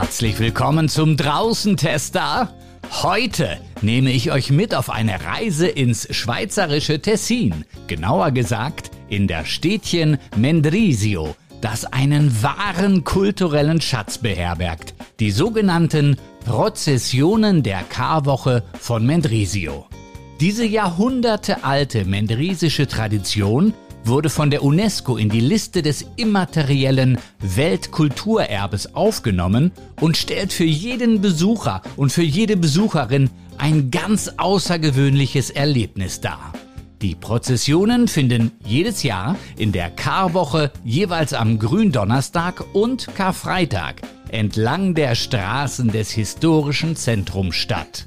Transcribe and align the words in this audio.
Herzlich 0.00 0.38
willkommen 0.38 0.88
zum 0.88 1.18
Draußentester. 1.18 2.48
Heute 3.02 3.58
nehme 3.82 4.10
ich 4.10 4.32
euch 4.32 4.50
mit 4.50 4.74
auf 4.74 4.88
eine 4.88 5.22
Reise 5.22 5.68
ins 5.68 6.08
schweizerische 6.16 7.02
Tessin, 7.02 7.66
genauer 7.86 8.30
gesagt 8.30 8.90
in 9.10 9.28
der 9.28 9.44
Städtchen 9.44 10.16
Mendrisio, 10.38 11.36
das 11.60 11.84
einen 11.84 12.42
wahren 12.42 13.04
kulturellen 13.04 13.82
Schatz 13.82 14.16
beherbergt, 14.16 14.94
die 15.20 15.30
sogenannten 15.30 16.16
Prozessionen 16.46 17.62
der 17.62 17.82
Karwoche 17.82 18.62
von 18.80 19.04
Mendrisio. 19.04 19.84
Diese 20.40 20.64
jahrhundertealte 20.64 22.06
mendrisische 22.06 22.86
Tradition 22.86 23.74
wurde 24.04 24.30
von 24.30 24.50
der 24.50 24.62
UNESCO 24.62 25.16
in 25.16 25.28
die 25.28 25.40
Liste 25.40 25.82
des 25.82 26.06
immateriellen 26.16 27.18
Weltkulturerbes 27.40 28.94
aufgenommen 28.94 29.72
und 30.00 30.16
stellt 30.16 30.52
für 30.52 30.64
jeden 30.64 31.20
Besucher 31.20 31.82
und 31.96 32.12
für 32.12 32.22
jede 32.22 32.56
Besucherin 32.56 33.30
ein 33.58 33.90
ganz 33.90 34.32
außergewöhnliches 34.36 35.50
Erlebnis 35.50 36.20
dar. 36.20 36.52
Die 37.02 37.14
Prozessionen 37.14 38.08
finden 38.08 38.52
jedes 38.64 39.02
Jahr 39.02 39.36
in 39.56 39.72
der 39.72 39.90
Karwoche 39.90 40.70
jeweils 40.84 41.32
am 41.32 41.58
Gründonnerstag 41.58 42.62
und 42.74 43.08
Karfreitag 43.14 44.02
entlang 44.28 44.94
der 44.94 45.14
Straßen 45.14 45.88
des 45.88 46.10
historischen 46.10 46.96
Zentrums 46.96 47.56
statt. 47.56 48.06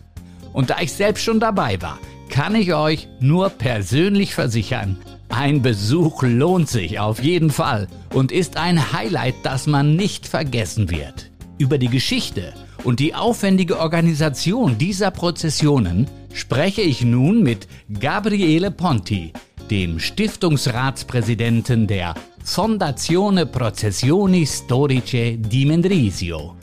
Und 0.53 0.69
da 0.69 0.79
ich 0.79 0.93
selbst 0.93 1.23
schon 1.23 1.39
dabei 1.39 1.81
war, 1.81 1.97
kann 2.29 2.53
ich 2.53 2.73
euch 2.73 3.07
nur 3.19 3.49
persönlich 3.49 4.35
versichern, 4.35 4.97
ein 5.35 5.63
Besuch 5.63 6.21
lohnt 6.21 6.69
sich 6.69 6.99
auf 6.99 7.23
jeden 7.23 7.49
Fall 7.49 7.87
und 8.13 8.31
ist 8.31 8.55
ein 8.55 8.93
Highlight, 8.93 9.35
das 9.41 9.65
man 9.65 9.95
nicht 9.95 10.27
vergessen 10.27 10.91
wird. 10.91 11.31
Über 11.57 11.79
die 11.79 11.87
Geschichte 11.87 12.53
und 12.83 12.99
die 12.99 13.15
aufwendige 13.15 13.79
Organisation 13.79 14.77
dieser 14.77 15.09
Prozessionen 15.09 16.07
spreche 16.33 16.81
ich 16.81 17.03
nun 17.03 17.41
mit 17.41 17.67
Gabriele 17.99 18.69
Ponti, 18.69 19.33
dem 19.71 19.99
Stiftungsratspräsidenten 19.99 21.87
der 21.87 22.13
Fondazione 22.43 23.47
Processioni 23.47 24.45
Storiche 24.45 25.37
di 25.37 25.65
Mendrisio. 25.65 26.55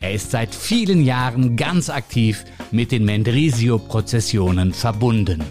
Er 0.00 0.12
ist 0.12 0.32
seit 0.32 0.54
vielen 0.54 1.02
Jahren 1.02 1.56
ganz 1.56 1.88
aktiv 1.88 2.44
mit 2.72 2.92
den 2.92 3.04
Mendrisio-Prozessionen 3.06 4.74
verbunden. 4.74 5.42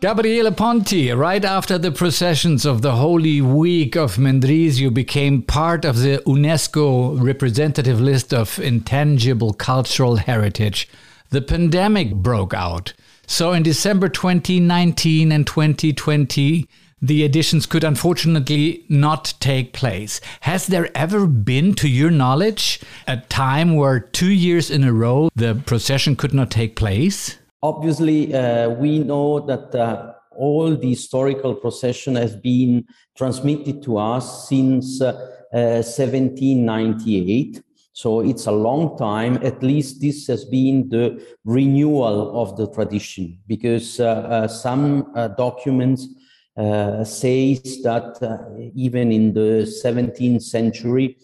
Gabriele 0.00 0.50
Ponti, 0.50 1.12
right 1.12 1.44
after 1.44 1.76
the 1.76 1.92
processions 1.92 2.64
of 2.64 2.80
the 2.80 2.92
Holy 2.92 3.42
Week 3.42 3.98
of 3.98 4.16
Mendrisio 4.16 4.88
became 4.94 5.42
part 5.42 5.84
of 5.84 5.98
the 5.98 6.22
UNESCO 6.26 7.22
representative 7.22 8.00
list 8.00 8.32
of 8.32 8.58
intangible 8.58 9.52
cultural 9.52 10.16
heritage, 10.16 10.88
the 11.28 11.42
pandemic 11.42 12.14
broke 12.14 12.54
out. 12.54 12.94
So 13.26 13.52
in 13.52 13.62
December 13.62 14.08
2019 14.08 15.30
and 15.30 15.46
2020, 15.46 16.66
the 17.02 17.22
editions 17.22 17.66
could 17.66 17.84
unfortunately 17.84 18.86
not 18.88 19.34
take 19.38 19.74
place. 19.74 20.18
Has 20.40 20.66
there 20.66 20.88
ever 20.96 21.26
been, 21.26 21.74
to 21.74 21.90
your 21.90 22.10
knowledge, 22.10 22.80
a 23.06 23.18
time 23.18 23.76
where 23.76 24.00
two 24.00 24.32
years 24.32 24.70
in 24.70 24.82
a 24.82 24.94
row 24.94 25.28
the 25.36 25.56
procession 25.66 26.16
could 26.16 26.32
not 26.32 26.50
take 26.50 26.74
place? 26.74 27.36
Obviously, 27.62 28.34
uh, 28.34 28.70
we 28.70 29.00
know 29.00 29.40
that 29.40 29.74
uh, 29.74 30.14
all 30.34 30.74
the 30.74 30.88
historical 30.88 31.54
procession 31.54 32.16
has 32.16 32.34
been 32.34 32.86
transmitted 33.16 33.82
to 33.82 33.98
us 33.98 34.48
since 34.48 35.02
uh, 35.02 35.12
1798. 35.52 37.56
Uh, 37.56 37.60
so 37.92 38.20
it's 38.20 38.46
a 38.46 38.52
long 38.52 38.96
time. 38.96 39.36
At 39.42 39.62
least 39.62 40.00
this 40.00 40.26
has 40.28 40.46
been 40.46 40.88
the 40.88 41.22
renewal 41.44 42.40
of 42.40 42.56
the 42.56 42.66
tradition 42.68 43.38
because 43.46 44.00
uh, 44.00 44.06
uh, 44.06 44.48
some 44.48 45.12
documents 45.36 46.08
says 46.56 47.82
that 47.82 48.72
even 48.74 49.12
in 49.12 49.34
the 49.34 49.70
17th 49.84 50.42
century, 50.42 51.18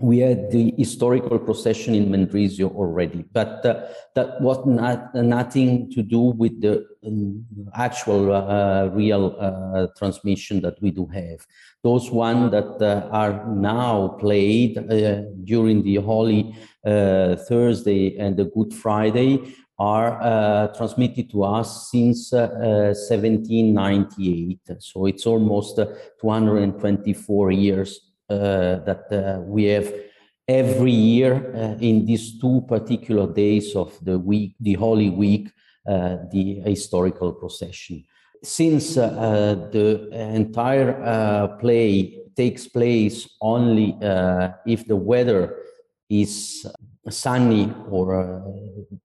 we 0.00 0.18
had 0.18 0.50
the 0.50 0.74
historical 0.78 1.38
procession 1.38 1.94
in 1.94 2.08
Mendrisio 2.08 2.74
already, 2.74 3.22
but 3.32 3.64
uh, 3.66 3.86
that 4.14 4.40
was 4.40 4.64
not, 4.66 5.14
uh, 5.14 5.22
nothing 5.22 5.90
to 5.92 6.02
do 6.02 6.20
with 6.20 6.60
the 6.60 6.84
um, 7.06 7.46
actual 7.74 8.32
uh, 8.32 8.86
real 8.86 9.36
uh, 9.38 9.86
transmission 9.98 10.62
that 10.62 10.80
we 10.80 10.90
do 10.90 11.04
have. 11.06 11.46
Those 11.82 12.10
ones 12.10 12.50
that 12.52 12.80
uh, 12.80 13.08
are 13.10 13.46
now 13.46 14.16
played 14.18 14.78
uh, 14.78 15.22
during 15.44 15.82
the 15.82 15.96
Holy 15.96 16.56
Thursday 16.84 18.16
and 18.18 18.36
the 18.36 18.46
Good 18.46 18.72
Friday 18.72 19.54
are 19.78 20.72
transmitted 20.76 21.30
to 21.30 21.44
us 21.44 21.90
since 21.90 22.32
1798. 22.32 24.60
So 24.78 25.04
it's 25.06 25.26
almost 25.26 25.78
224 26.20 27.50
years 27.50 27.98
uh, 27.98 28.09
that 28.30 29.06
uh, 29.12 29.40
we 29.42 29.64
have 29.64 29.92
every 30.46 30.92
year 30.92 31.52
uh, 31.54 31.78
in 31.80 32.06
these 32.06 32.40
two 32.40 32.64
particular 32.68 33.32
days 33.32 33.76
of 33.76 33.96
the 34.02 34.18
week, 34.18 34.54
the 34.60 34.74
Holy 34.74 35.10
Week, 35.10 35.50
the 35.86 36.62
historical 36.64 37.32
procession. 37.32 38.04
Since 38.42 38.94
the 38.94 40.08
entire 40.12 41.56
play 41.60 42.18
takes 42.36 42.66
place 42.66 43.28
only 43.40 43.96
if 44.66 44.86
the 44.86 44.96
weather 44.96 45.56
is 46.08 46.66
sunny 47.08 47.72
or 47.88 48.20
uh, 48.20 48.40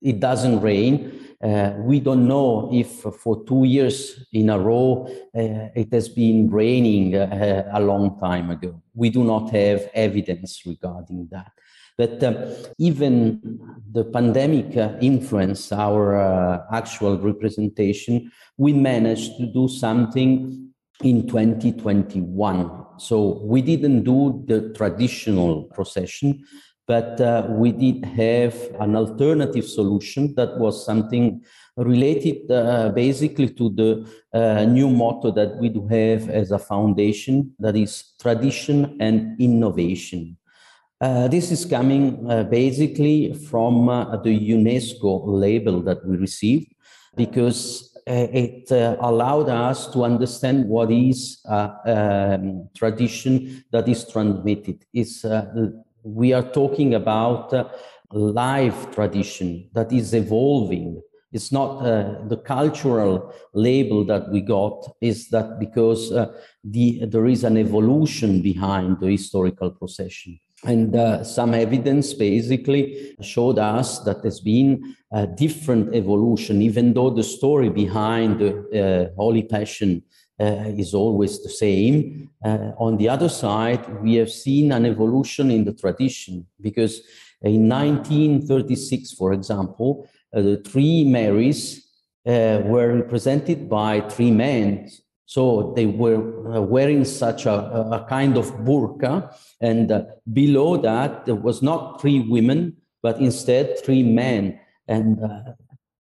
it 0.01 0.19
doesn't 0.19 0.59
rain. 0.61 1.24
Uh, 1.45 1.75
we 1.77 1.99
don't 1.99 2.27
know 2.27 2.67
if 2.73 3.05
for 3.21 3.43
two 3.45 3.65
years 3.65 4.25
in 4.33 4.49
a 4.49 4.57
row 4.57 5.05
uh, 5.07 5.69
it 5.75 5.93
has 5.93 6.09
been 6.09 6.49
raining 6.49 7.15
uh, 7.15 7.69
a 7.71 7.79
long 7.79 8.19
time 8.19 8.49
ago. 8.49 8.81
We 8.95 9.11
do 9.11 9.23
not 9.23 9.51
have 9.51 9.87
evidence 9.93 10.63
regarding 10.65 11.27
that. 11.29 11.51
But 11.99 12.23
uh, 12.23 12.47
even 12.79 13.59
the 13.91 14.05
pandemic 14.05 14.75
uh, 14.75 14.93
influenced 15.01 15.71
our 15.71 16.65
actual 16.73 17.19
representation. 17.19 18.31
We 18.57 18.73
managed 18.73 19.37
to 19.37 19.45
do 19.45 19.67
something 19.67 20.71
in 21.03 21.27
2021. 21.27 22.85
So 22.97 23.39
we 23.43 23.61
didn't 23.61 24.03
do 24.03 24.43
the 24.47 24.73
traditional 24.73 25.65
procession, 25.65 26.43
but 26.87 27.19
uh, 27.19 27.47
we 27.49 27.71
did 27.71 28.05
have 28.05 28.55
an 28.79 28.95
alternative 28.95 29.67
solution 29.67 30.33
that 30.35 30.57
was 30.59 30.85
something 30.85 31.43
related 31.77 32.49
uh, 32.51 32.89
basically 32.89 33.49
to 33.49 33.69
the 33.69 34.09
uh, 34.33 34.65
new 34.65 34.89
motto 34.89 35.31
that 35.31 35.57
we 35.57 35.69
do 35.69 35.85
have 35.87 36.29
as 36.29 36.51
a 36.51 36.59
foundation 36.59 37.53
that 37.59 37.75
is 37.75 38.13
tradition 38.21 38.97
and 38.99 39.39
innovation. 39.39 40.37
Uh, 41.01 41.27
this 41.27 41.51
is 41.51 41.65
coming 41.65 42.25
uh, 42.31 42.43
basically 42.43 43.33
from 43.33 43.89
uh, 43.89 44.15
the 44.17 44.49
UNESCO 44.51 45.23
label 45.25 45.81
that 45.81 46.05
we 46.05 46.15
received 46.17 46.73
because 47.15 47.91
it 48.07 48.69
allowed 49.01 49.49
us 49.49 49.91
to 49.91 50.03
understand 50.03 50.69
what 50.69 50.91
is 50.91 51.39
um, 51.45 52.69
tradition 52.75 53.63
that 53.71 53.89
is 53.89 54.07
transmitted. 54.07 54.85
It's 54.93 55.25
we 56.05 56.33
are 56.33 56.43
talking 56.43 56.93
about 56.93 57.51
uh, 57.53 57.67
live 58.11 58.93
tradition 58.93 59.69
that 59.73 59.91
is 59.91 60.13
evolving. 60.13 61.01
It's 61.33 61.51
not 61.51 61.81
uh, 61.81 62.27
the 62.27 62.37
cultural 62.37 63.33
label 63.53 64.05
that 64.05 64.29
we 64.29 64.41
got, 64.41 64.95
is 65.01 65.29
that 65.29 65.59
because 65.59 66.11
uh, 66.11 66.31
the, 66.63 67.05
there 67.05 67.25
is 67.25 67.43
an 67.43 67.57
evolution 67.57 68.41
behind 68.41 68.99
the 69.01 69.07
historical 69.07 69.71
procession. 69.71 70.39
And 70.63 70.95
uh, 70.95 71.23
some 71.23 71.53
evidence 71.53 72.13
basically 72.13 73.15
showed 73.21 73.59
us 73.59 73.99
that 73.99 74.21
there's 74.21 74.39
been 74.39 74.95
a 75.11 75.27
different 75.27 75.93
evolution, 75.93 76.61
even 76.61 76.93
though 76.93 77.09
the 77.09 77.23
story 77.23 77.69
behind 77.69 78.39
the 78.39 79.11
uh, 79.11 79.15
Holy 79.15 79.43
Passion 79.43 80.03
is 80.39 80.93
always 80.93 81.41
the 81.41 81.49
same. 81.49 82.29
Uh, 82.43 82.71
on 82.77 82.97
the 82.97 83.09
other 83.09 83.29
side, 83.29 84.01
we 84.01 84.15
have 84.15 84.29
seen 84.29 84.71
an 84.71 84.85
evolution 84.85 85.49
in 85.49 85.63
the 85.65 85.73
tradition 85.73 86.45
because 86.61 87.01
in 87.41 87.69
1936, 87.69 89.13
for 89.13 89.33
example, 89.33 90.09
uh, 90.35 90.41
the 90.41 90.57
three 90.57 91.03
Marys 91.03 91.87
uh, 92.25 92.61
were 92.65 92.95
represented 92.95 93.69
by 93.69 94.01
three 94.01 94.31
men. 94.31 94.89
So 95.25 95.73
they 95.75 95.85
were 95.85 96.55
uh, 96.55 96.61
wearing 96.61 97.05
such 97.05 97.45
a, 97.45 97.53
a, 97.53 98.05
kind 98.07 98.37
of 98.37 98.51
burqa, 98.57 99.35
and 99.59 99.91
uh, 99.91 100.03
below 100.31 100.77
that, 100.77 101.25
there 101.25 101.35
was 101.35 101.61
not 101.61 101.99
three 101.99 102.19
women, 102.19 102.77
but 103.01 103.19
instead 103.19 103.83
three 103.83 104.03
men. 104.03 104.59
And 104.87 105.19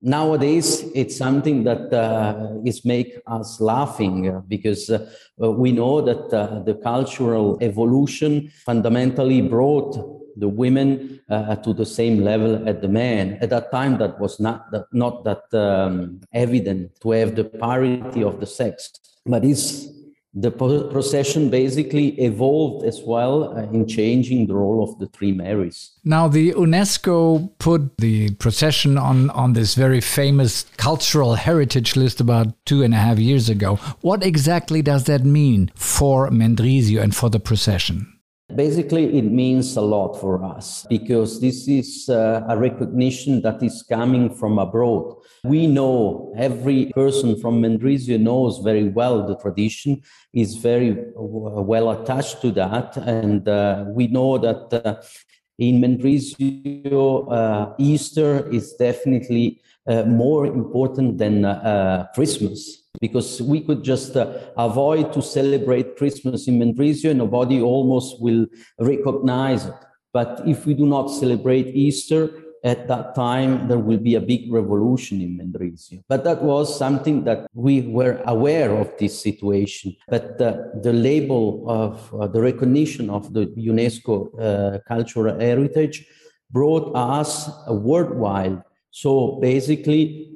nowadays 0.05 0.85
it's 0.95 1.17
something 1.17 1.65
that 1.65 1.93
uh, 1.93 2.61
is 2.65 2.85
make 2.85 3.19
us 3.27 3.61
laughing 3.61 4.29
uh, 4.29 4.41
because 4.47 4.91
uh, 4.91 5.01
we 5.39 5.73
know 5.73 6.01
that 6.01 6.33
uh, 6.33 6.61
the 6.61 6.75
cultural 6.75 7.59
evolution 7.61 8.53
fundamentally 8.65 9.41
brought 9.41 9.93
the 10.37 10.49
women 10.49 11.21
uh, 11.31 11.57
to 11.57 11.73
the 11.73 11.87
same 11.87 12.23
level 12.23 12.69
at 12.69 12.83
the 12.83 12.89
men. 12.89 13.39
At 13.41 13.51
that 13.51 13.71
time, 13.71 13.99
that 13.99 14.19
was 14.21 14.41
not 14.41 14.71
that, 14.73 14.87
not 14.93 15.25
that 15.25 15.45
um, 15.55 16.21
evident 16.33 17.01
to 17.01 17.13
have 17.13 17.37
the 17.37 17.45
parity 17.45 18.23
of 18.23 18.41
the 18.41 18.47
sex. 18.47 18.93
But 19.25 19.45
it's 19.45 19.89
the 20.35 20.51
procession 20.51 21.49
basically 21.49 22.09
evolved 22.21 22.85
as 22.85 23.01
well 23.07 23.57
uh, 23.57 23.63
in 23.71 23.87
changing 23.87 24.47
the 24.49 24.55
role 24.55 24.83
of 24.83 24.99
the 24.99 25.07
three 25.07 25.33
Marys. 25.33 25.93
Now, 26.05 26.27
the 26.27 26.53
UNESCO 26.53 27.51
put 27.59 27.97
the 27.99 28.35
procession 28.35 28.99
on, 28.99 29.31
on 29.31 29.53
this 29.53 29.77
very 29.77 30.01
famous 30.01 30.65
cultural 30.77 31.37
heritage 31.37 31.95
list 31.95 32.21
about 32.21 32.49
two 32.67 32.83
and 32.83 32.93
a 32.93 32.97
half 32.97 33.19
years 33.19 33.49
ago. 33.49 33.77
What 34.01 34.25
exactly 34.25 34.83
does 34.83 35.05
that 35.05 35.25
mean 35.25 35.71
for 35.77 36.29
Mendrisio 36.31 37.01
and 37.01 37.15
for 37.15 37.31
the 37.31 37.41
procession? 37.41 38.11
Basically, 38.55 39.17
it 39.17 39.25
means 39.25 39.77
a 39.77 39.81
lot 39.81 40.15
for 40.21 40.45
us 40.45 40.87
because 40.91 41.41
this 41.41 41.67
is 41.67 42.09
uh, 42.09 42.43
a 42.49 42.59
recognition 42.59 43.41
that 43.43 43.63
is 43.63 43.83
coming 43.83 44.35
from 44.35 44.59
abroad. 44.59 45.17
We 45.45 45.67
know 45.67 46.33
every 46.39 46.87
person 46.87 47.39
from 47.39 47.61
Mendrisio 47.61 48.19
knows 48.19 48.59
very 48.59 48.89
well 48.89 49.27
the 49.27 49.37
tradition, 49.37 50.03
is 50.33 50.57
very 50.57 50.97
well 51.17 51.91
attached 51.91 52.41
to 52.43 52.51
that. 52.53 52.97
And 52.97 53.47
uh, 53.47 53.85
we 53.89 54.07
know 54.07 54.39
that 54.39 54.73
uh, 54.73 55.03
in 55.59 55.81
Mendrisio, 55.81 57.31
uh, 57.31 57.75
Easter 57.79 58.49
is 58.51 58.73
definitely 58.75 59.61
uh, 59.87 60.05
more 60.05 60.47
important 60.47 61.19
than 61.19 61.45
uh, 61.45 62.07
Christmas 62.15 62.85
because 63.01 63.43
we 63.43 63.61
could 63.61 63.83
just 63.83 64.17
uh, 64.17 64.33
avoid 64.57 65.13
to 65.13 65.21
celebrate 65.21 65.97
Christmas 65.97 66.49
in 66.49 66.59
Mendrisio, 66.59 67.15
nobody 67.15 67.61
almost 67.61 68.21
will 68.21 68.47
recognize 68.79 69.67
it. 69.67 69.75
But 70.13 70.43
if 70.47 70.65
we 70.65 70.75
do 70.75 70.87
not 70.87 71.09
celebrate 71.09 71.67
Easter, 71.67 72.31
at 72.65 72.89
that 72.89 73.15
time 73.15 73.69
there 73.69 73.79
will 73.79 73.99
be 73.99 74.15
a 74.15 74.21
big 74.21 74.51
revolution 74.51 75.21
in 75.21 75.37
Mendrisio. 75.39 76.03
But 76.09 76.25
that 76.25 76.43
was 76.43 76.77
something 76.77 77.25
that 77.25 77.47
we 77.53 77.83
were 77.83 78.23
aware 78.27 78.75
of 78.75 78.91
this 78.99 79.21
situation. 79.21 79.95
But 80.09 80.41
uh, 80.41 80.57
the 80.83 80.93
label 80.93 81.65
of 81.69 82.15
uh, 82.15 82.27
the 82.27 82.41
recognition 82.41 83.11
of 83.11 83.33
the 83.35 83.47
UNESCO 83.59 84.15
uh, 84.41 84.79
cultural 84.89 85.39
heritage 85.39 86.07
brought 86.51 86.91
us 86.97 87.51
a 87.67 87.75
worldwide. 87.75 88.63
So 88.91 89.39
basically 89.43 90.31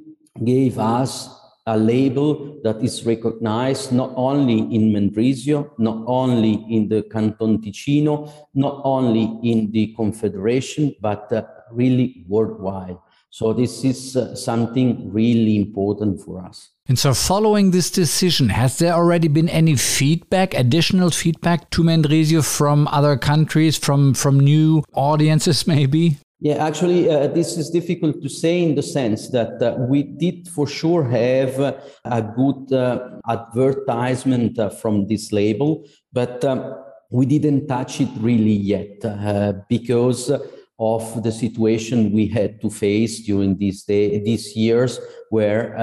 gave 0.45 0.79
us 0.79 1.31
a 1.67 1.77
label 1.77 2.59
that 2.65 2.83
is 2.83 3.05
recognized 3.05 3.93
not 3.93 4.11
only 4.17 4.59
in 4.75 4.91
Mendrisio, 4.91 5.71
not 5.79 6.03
only 6.07 6.65
in 6.71 6.89
the 6.89 7.03
Canton 7.03 7.61
Ticino, 7.61 8.33
not 8.55 8.81
only 8.85 9.39
in 9.43 9.71
the 9.71 9.95
Confederation, 9.95 10.95
but 11.01 11.31
uh, 11.31 11.43
really 11.73 12.25
worldwide. 12.29 12.99
So 13.31 13.53
this 13.53 13.85
is 13.85 14.17
uh, 14.17 14.35
something 14.35 15.13
really 15.13 15.57
important 15.57 16.21
for 16.23 16.45
us. 16.45 16.71
And 16.89 16.99
so, 16.99 17.13
following 17.13 17.71
this 17.71 17.91
decision, 17.91 18.49
has 18.49 18.79
there 18.79 18.95
already 18.95 19.29
been 19.29 19.51
any 19.51 19.77
feedback, 19.77 20.55
additional 20.55 21.11
feedback 21.11 21.69
to 21.71 21.83
Mendrisio 21.83 22.43
from 22.43 22.89
other 22.89 23.19
countries, 23.19 23.77
from 23.77 24.15
from 24.15 24.41
new 24.41 24.83
audiences, 24.95 25.67
maybe? 25.67 26.17
Yeah, 26.41 26.65
actually, 26.65 27.11
uh, 27.11 27.27
this 27.27 27.59
is 27.59 27.69
difficult 27.69 28.23
to 28.23 28.29
say 28.29 28.63
in 28.63 28.77
the 28.77 28.83
sense 28.83 29.29
that 29.31 29.61
uh, 29.61 29.75
we 29.77 30.05
did 30.05 30.49
for 30.49 30.69
sure 30.69 31.03
have 31.05 31.59
uh, 31.59 31.73
a 32.05 32.23
good 32.23 32.73
uh, 32.73 33.19
advertisement 33.29 34.59
uh, 34.59 34.71
from 34.71 35.09
this 35.09 35.33
label, 35.33 35.85
but 36.13 36.45
um, 36.45 36.77
we 37.11 37.27
didn't 37.27 37.67
touch 37.67 38.01
it 38.01 38.09
really 38.21 38.53
yet 38.53 39.05
uh, 39.05 39.53
because 39.69 40.31
of 40.79 41.23
the 41.23 41.33
situation 41.33 42.13
we 42.13 42.27
had 42.29 42.61
to 42.61 42.71
face 42.71 43.21
during 43.21 43.57
these 43.59 43.83
day, 43.85 44.19
these 44.21 44.57
years, 44.57 45.01
where 45.31 45.75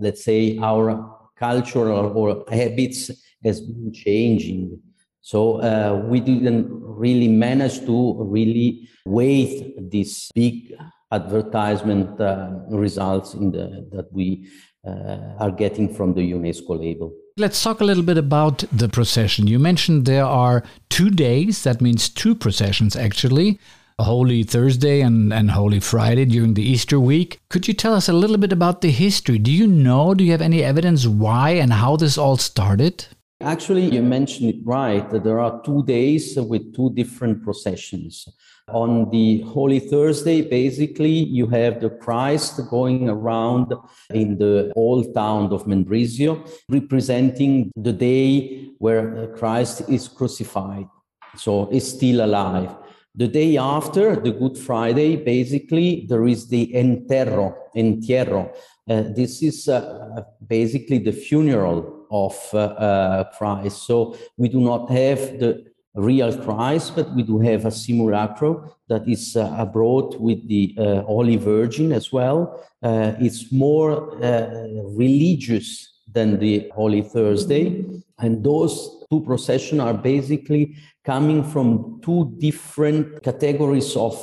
let's 0.00 0.24
say 0.24 0.58
our 0.58 1.14
cultural 1.36 2.16
or 2.16 2.44
habits 2.50 3.10
has 3.44 3.60
been 3.60 3.92
changing. 3.92 4.80
So 5.20 5.60
uh, 5.60 6.04
we 6.06 6.20
didn't 6.20 6.68
really 6.70 7.28
manage 7.28 7.80
to 7.86 8.22
really 8.22 8.88
weigh 9.06 9.74
these 9.78 10.30
big 10.34 10.74
advertisement 11.10 12.20
uh, 12.20 12.50
results 12.68 13.34
in 13.34 13.50
the, 13.50 13.88
that 13.92 14.12
we 14.12 14.48
uh, 14.86 15.34
are 15.38 15.50
getting 15.50 15.92
from 15.92 16.14
the 16.14 16.32
UNESCO 16.32 16.78
label. 16.78 17.12
Let's 17.36 17.62
talk 17.62 17.80
a 17.80 17.84
little 17.84 18.02
bit 18.02 18.18
about 18.18 18.64
the 18.70 18.88
procession. 18.88 19.46
You 19.46 19.58
mentioned 19.58 20.04
there 20.04 20.24
are 20.24 20.62
two 20.90 21.10
days, 21.10 21.64
that 21.64 21.80
means 21.80 22.08
two 22.08 22.34
processions 22.34 22.94
actually. 22.94 23.58
Holy 24.00 24.42
Thursday 24.42 25.00
and, 25.00 25.32
and 25.32 25.52
Holy 25.52 25.78
Friday 25.78 26.24
during 26.24 26.54
the 26.54 26.68
Easter 26.68 26.98
week. 26.98 27.38
Could 27.48 27.68
you 27.68 27.74
tell 27.74 27.94
us 27.94 28.08
a 28.08 28.12
little 28.12 28.38
bit 28.38 28.52
about 28.52 28.80
the 28.80 28.90
history? 28.90 29.38
Do 29.38 29.52
you 29.52 29.66
know, 29.66 30.14
do 30.14 30.24
you 30.24 30.32
have 30.32 30.42
any 30.42 30.64
evidence 30.64 31.06
why 31.06 31.50
and 31.50 31.72
how 31.72 31.96
this 31.96 32.18
all 32.18 32.36
started? 32.36 33.06
Actually, 33.40 33.94
you 33.94 34.02
mentioned 34.02 34.48
it 34.48 34.60
right. 34.64 35.08
That 35.10 35.22
there 35.22 35.38
are 35.38 35.62
two 35.62 35.84
days 35.84 36.36
with 36.36 36.74
two 36.74 36.90
different 36.94 37.44
processions. 37.44 38.26
On 38.72 39.10
the 39.10 39.42
Holy 39.42 39.78
Thursday, 39.78 40.40
basically, 40.42 41.10
you 41.10 41.46
have 41.48 41.80
the 41.80 41.90
Christ 41.90 42.60
going 42.70 43.08
around 43.08 43.74
in 44.10 44.38
the 44.38 44.72
old 44.74 45.14
town 45.14 45.52
of 45.52 45.66
Mendrisio, 45.66 46.48
representing 46.68 47.70
the 47.76 47.92
day 47.92 48.70
where 48.78 49.28
Christ 49.36 49.82
is 49.88 50.08
crucified. 50.08 50.88
So 51.36 51.68
is 51.70 51.92
still 51.92 52.24
alive. 52.24 52.74
The 53.16 53.28
day 53.28 53.56
after, 53.56 54.16
the 54.16 54.32
Good 54.32 54.58
Friday, 54.58 55.16
basically, 55.16 56.04
there 56.08 56.26
is 56.26 56.48
the 56.48 56.72
enterro, 56.74 57.54
entierro. 57.76 58.52
Uh, 58.90 59.04
this 59.14 59.40
is 59.40 59.68
uh, 59.68 60.22
basically 60.46 60.98
the 60.98 61.12
funeral 61.12 62.06
of 62.10 62.36
uh, 62.52 62.58
uh, 62.58 63.24
Christ. 63.38 63.86
So 63.86 64.16
we 64.36 64.48
do 64.48 64.60
not 64.60 64.90
have 64.90 65.38
the 65.38 65.64
real 65.94 66.36
Christ, 66.36 66.96
but 66.96 67.14
we 67.14 67.22
do 67.22 67.38
have 67.38 67.64
a 67.66 67.70
simulacrum 67.70 68.70
that 68.88 69.08
is 69.08 69.36
uh, 69.36 69.54
abroad 69.58 70.16
with 70.20 70.46
the 70.48 70.74
uh, 70.76 71.02
Holy 71.02 71.36
Virgin 71.36 71.92
as 71.92 72.12
well. 72.12 72.60
Uh, 72.82 73.12
it's 73.20 73.52
more 73.52 74.22
uh, 74.24 74.66
religious 74.96 76.00
than 76.12 76.38
the 76.38 76.70
Holy 76.74 77.02
Thursday. 77.02 77.84
And 78.18 78.42
those 78.42 79.03
two 79.14 79.24
processions 79.24 79.80
are 79.80 79.94
basically 79.94 80.74
coming 81.04 81.44
from 81.44 82.00
two 82.02 82.34
different 82.38 83.22
categories 83.22 83.96
of 83.96 84.16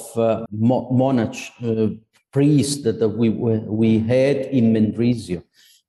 mo- 0.51 0.89
monarch 0.91 1.35
priests 2.33 2.83
that 2.83 3.07
we, 3.07 3.29
we 3.29 3.99
had 3.99 4.37
in 4.57 4.73
Mendrisio. 4.73 5.43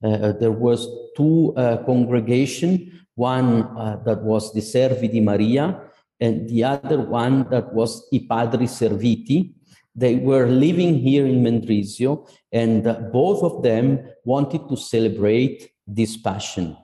Uh, 0.04 0.32
there 0.32 0.52
was 0.52 0.86
two 1.16 1.52
uh, 1.56 1.78
congregation, 1.84 3.04
one 3.14 3.62
uh, 3.76 3.96
that 4.04 4.22
was 4.22 4.52
the 4.52 4.60
Servi 4.60 5.08
di 5.08 5.20
Maria, 5.20 5.80
and 6.20 6.48
the 6.48 6.64
other 6.64 7.00
one 7.00 7.48
that 7.50 7.72
was 7.72 8.08
I 8.12 8.18
Padri 8.30 8.68
Serviti. 8.68 9.54
They 9.94 10.16
were 10.16 10.46
living 10.46 10.98
here 10.98 11.26
in 11.26 11.42
Mendrisio, 11.42 12.28
and 12.50 12.84
both 13.12 13.42
of 13.42 13.62
them 13.62 14.08
wanted 14.24 14.68
to 14.68 14.76
celebrate 14.76 15.70
this 15.86 16.16
passion. 16.16 16.76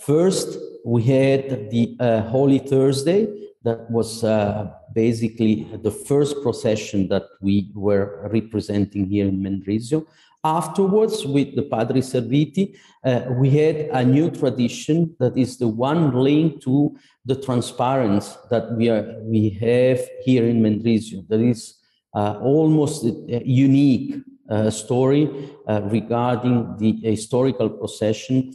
First, 0.00 0.58
we 0.84 1.02
had 1.02 1.70
the 1.70 1.96
uh, 2.00 2.22
Holy 2.22 2.58
Thursday, 2.58 3.40
that 3.62 3.90
was 3.90 4.24
uh, 4.24 4.70
basically 4.94 5.68
the 5.82 5.90
first 5.90 6.42
procession 6.42 7.08
that 7.08 7.24
we 7.42 7.70
were 7.74 8.28
representing 8.32 9.06
here 9.06 9.28
in 9.28 9.38
Mendrisio. 9.42 10.06
Afterwards, 10.42 11.26
with 11.26 11.54
the 11.54 11.64
Padre 11.64 12.00
Serviti, 12.00 12.74
uh, 13.04 13.24
we 13.38 13.50
had 13.50 13.76
a 13.92 14.02
new 14.02 14.30
tradition 14.30 15.14
that 15.20 15.36
is 15.36 15.58
the 15.58 15.68
one 15.68 16.12
linked 16.12 16.62
to 16.62 16.96
the 17.26 17.36
transparency 17.36 18.32
that 18.50 18.72
we 18.72 18.88
are 18.88 19.20
we 19.22 19.50
have 19.50 20.00
here 20.24 20.46
in 20.46 20.62
Mendrisio. 20.62 21.28
That 21.28 21.40
is 21.40 21.76
uh, 22.14 22.38
almost 22.40 23.04
a 23.04 23.42
unique 23.44 24.14
uh, 24.48 24.70
story 24.70 25.28
uh, 25.68 25.82
regarding 25.84 26.78
the 26.78 26.92
historical 27.02 27.68
procession, 27.68 28.54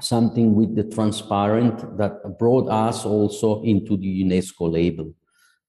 something 0.00 0.54
with 0.54 0.74
the 0.74 0.84
transparent 0.84 1.96
that 1.98 2.38
brought 2.38 2.68
us 2.68 3.04
also 3.04 3.62
into 3.62 3.96
the 3.96 4.24
UNESCO 4.24 4.72
label. 4.72 5.12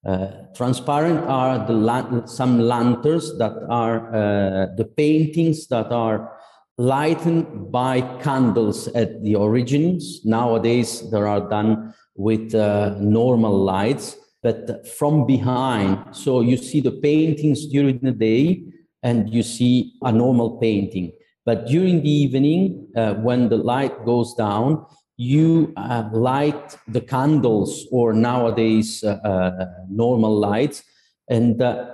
Uh, 0.06 0.28
transparent 0.54 1.18
are 1.26 1.66
the 1.66 2.22
some 2.26 2.60
lanterns 2.60 3.36
that 3.38 3.52
are 3.68 4.14
uh, 4.14 4.66
the 4.76 4.84
paintings 4.84 5.66
that 5.66 5.90
are 5.90 6.32
lightened 6.78 7.72
by 7.72 8.00
candles 8.22 8.86
at 8.88 9.22
the 9.24 9.34
origins. 9.34 10.20
Nowadays, 10.24 11.10
they 11.10 11.18
are 11.18 11.48
done 11.48 11.94
with 12.14 12.54
uh, 12.54 12.94
normal 13.00 13.64
lights, 13.64 14.16
but 14.42 14.86
from 14.86 15.26
behind. 15.26 16.14
So 16.14 16.40
you 16.40 16.56
see 16.56 16.80
the 16.80 16.92
paintings 16.92 17.66
during 17.66 17.98
the 17.98 18.12
day 18.12 18.62
and 19.02 19.32
you 19.32 19.42
see 19.42 19.94
a 20.02 20.12
normal 20.12 20.58
painting. 20.58 21.12
But 21.46 21.66
during 21.66 22.02
the 22.02 22.10
evening, 22.10 22.88
uh, 22.96 23.14
when 23.14 23.48
the 23.48 23.56
light 23.56 24.04
goes 24.04 24.34
down, 24.34 24.84
you 25.16 25.72
uh, 25.76 26.10
light 26.12 26.76
the 26.88 27.00
candles 27.00 27.86
or 27.90 28.12
nowadays 28.12 29.02
uh, 29.02 29.12
uh, 29.24 29.66
normal 29.88 30.36
lights, 30.36 30.82
and 31.30 31.62
uh, 31.62 31.86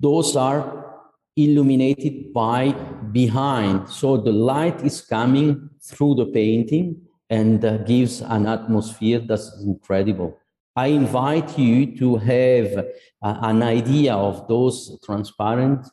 those 0.00 0.34
are 0.34 1.02
illuminated 1.36 2.32
by 2.32 2.72
behind. 3.12 3.88
So 3.88 4.16
the 4.16 4.32
light 4.32 4.82
is 4.82 5.02
coming 5.02 5.70
through 5.84 6.14
the 6.16 6.26
painting 6.26 7.02
and 7.28 7.60
gives 7.86 8.22
an 8.22 8.46
atmosphere 8.46 9.20
that's 9.20 9.52
incredible. 9.62 10.38
I 10.74 10.88
invite 10.88 11.58
you 11.58 11.96
to 11.96 12.16
have 12.16 12.76
uh, 12.76 12.82
an 13.22 13.62
idea 13.62 14.14
of 14.14 14.46
those 14.46 14.98
transparent 15.04 15.86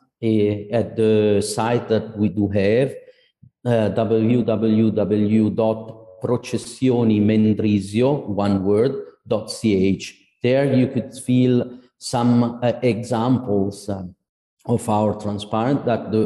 at 0.71 0.95
the 0.95 1.41
site 1.41 1.89
that 1.89 2.17
we 2.17 2.29
do 2.29 2.47
have, 2.47 2.95
www 3.65 6.03
processionimendrisio, 6.23 8.27
one 8.29 8.63
word, 8.63 8.95
.ch. 9.47 10.15
There 10.41 10.73
you 10.73 10.87
could 10.87 11.13
feel 11.25 11.79
some 11.97 12.59
uh, 12.63 12.71
examples 12.81 13.89
uh, 13.89 14.03
of 14.65 14.87
our 14.89 15.21
transparent 15.21 15.85
that 15.85 16.09
the 16.11 16.23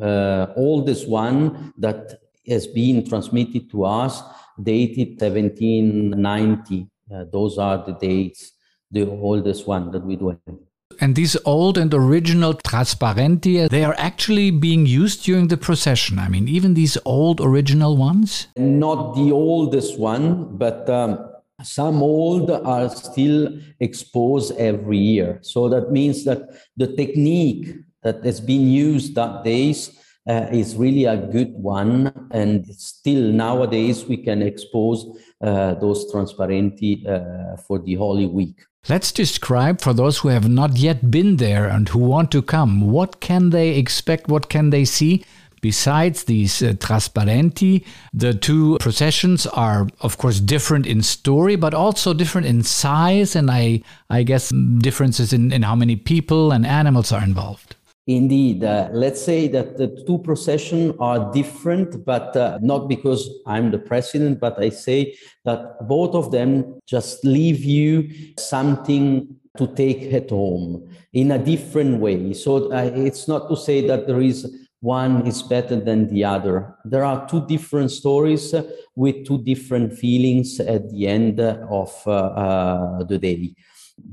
uh, 0.00 0.52
oldest 0.56 1.08
one 1.08 1.72
that 1.78 2.20
has 2.46 2.68
been 2.68 3.08
transmitted 3.08 3.68
to 3.70 3.84
us 3.84 4.22
dated 4.60 5.20
1790. 5.20 6.86
Uh, 7.12 7.24
those 7.32 7.58
are 7.58 7.84
the 7.84 7.92
dates, 7.92 8.52
the 8.90 9.08
oldest 9.08 9.66
one 9.66 9.90
that 9.90 10.04
we 10.04 10.14
do 10.16 10.28
have. 10.28 10.69
And 11.00 11.16
these 11.16 11.36
old 11.46 11.78
and 11.78 11.92
original 11.94 12.52
trasparenti, 12.54 13.68
they 13.70 13.84
are 13.84 13.94
actually 13.96 14.50
being 14.50 14.84
used 14.84 15.24
during 15.24 15.48
the 15.48 15.56
procession. 15.56 16.18
I 16.18 16.28
mean, 16.28 16.46
even 16.46 16.74
these 16.74 16.98
old 17.06 17.40
original 17.40 17.96
ones? 17.96 18.48
Not 18.56 19.14
the 19.14 19.32
oldest 19.32 19.98
one, 19.98 20.58
but 20.58 20.88
um, 20.90 21.18
some 21.62 22.02
old 22.02 22.50
are 22.50 22.90
still 22.90 23.58
exposed 23.80 24.56
every 24.58 24.98
year. 24.98 25.38
So 25.40 25.70
that 25.70 25.90
means 25.90 26.24
that 26.24 26.42
the 26.76 26.94
technique 26.94 27.74
that 28.02 28.22
has 28.24 28.40
been 28.40 28.68
used 28.68 29.14
that 29.14 29.42
days 29.42 29.96
uh, 30.28 30.48
is 30.52 30.76
really 30.76 31.06
a 31.06 31.16
good 31.16 31.52
one. 31.54 32.12
And 32.30 32.66
still 32.66 33.32
nowadays 33.32 34.04
we 34.04 34.18
can 34.18 34.42
expose 34.42 35.06
uh, 35.40 35.74
those 35.74 36.12
transparenti 36.12 37.08
uh, 37.08 37.56
for 37.56 37.78
the 37.78 37.94
Holy 37.94 38.26
Week. 38.26 38.60
Let's 38.88 39.12
describe 39.12 39.80
for 39.80 39.92
those 39.92 40.18
who 40.18 40.28
have 40.28 40.48
not 40.48 40.78
yet 40.78 41.10
been 41.10 41.36
there 41.36 41.68
and 41.68 41.88
who 41.88 41.98
want 41.98 42.30
to 42.32 42.42
come, 42.42 42.80
what 42.80 43.20
can 43.20 43.50
they 43.50 43.76
expect, 43.76 44.28
what 44.28 44.48
can 44.48 44.70
they 44.70 44.84
see? 44.84 45.24
Besides 45.60 46.24
these 46.24 46.62
uh, 46.62 46.72
trasparenti, 46.72 47.84
the 48.14 48.32
two 48.32 48.78
processions 48.80 49.46
are, 49.46 49.86
of 50.00 50.16
course, 50.16 50.40
different 50.40 50.86
in 50.86 51.02
story, 51.02 51.56
but 51.56 51.74
also 51.74 52.14
different 52.14 52.46
in 52.46 52.62
size, 52.62 53.36
and 53.36 53.50
I, 53.50 53.82
I 54.08 54.22
guess 54.22 54.48
differences 54.78 55.34
in, 55.34 55.52
in 55.52 55.62
how 55.62 55.74
many 55.74 55.96
people 55.96 56.50
and 56.50 56.64
animals 56.64 57.12
are 57.12 57.22
involved. 57.22 57.76
Indeed, 58.10 58.64
uh, 58.64 58.88
let's 58.92 59.22
say 59.22 59.46
that 59.48 59.76
the 59.76 59.86
two 60.04 60.18
processions 60.18 60.96
are 60.98 61.30
different, 61.32 62.04
but 62.04 62.36
uh, 62.36 62.58
not 62.60 62.88
because 62.88 63.30
I'm 63.46 63.70
the 63.70 63.78
president, 63.78 64.40
but 64.40 64.58
I 64.58 64.70
say 64.70 65.14
that 65.44 65.86
both 65.86 66.16
of 66.16 66.32
them 66.32 66.80
just 66.86 67.24
leave 67.24 67.62
you 67.62 68.10
something 68.36 69.36
to 69.56 69.66
take 69.74 70.12
at 70.12 70.30
home 70.30 70.90
in 71.12 71.30
a 71.30 71.38
different 71.38 72.00
way. 72.00 72.32
So 72.32 72.72
uh, 72.72 72.90
it's 72.96 73.28
not 73.28 73.48
to 73.48 73.56
say 73.56 73.86
that 73.86 74.08
there 74.08 74.20
is 74.20 74.66
one 74.80 75.24
is 75.24 75.42
better 75.44 75.76
than 75.76 76.08
the 76.08 76.24
other. 76.24 76.74
There 76.84 77.04
are 77.04 77.28
two 77.28 77.46
different 77.46 77.92
stories 77.92 78.52
with 78.96 79.24
two 79.24 79.40
different 79.44 79.92
feelings 79.92 80.58
at 80.58 80.90
the 80.90 81.06
end 81.06 81.38
of 81.38 81.92
uh, 82.06 82.10
uh, 82.10 83.04
the 83.04 83.18
day. 83.18 83.54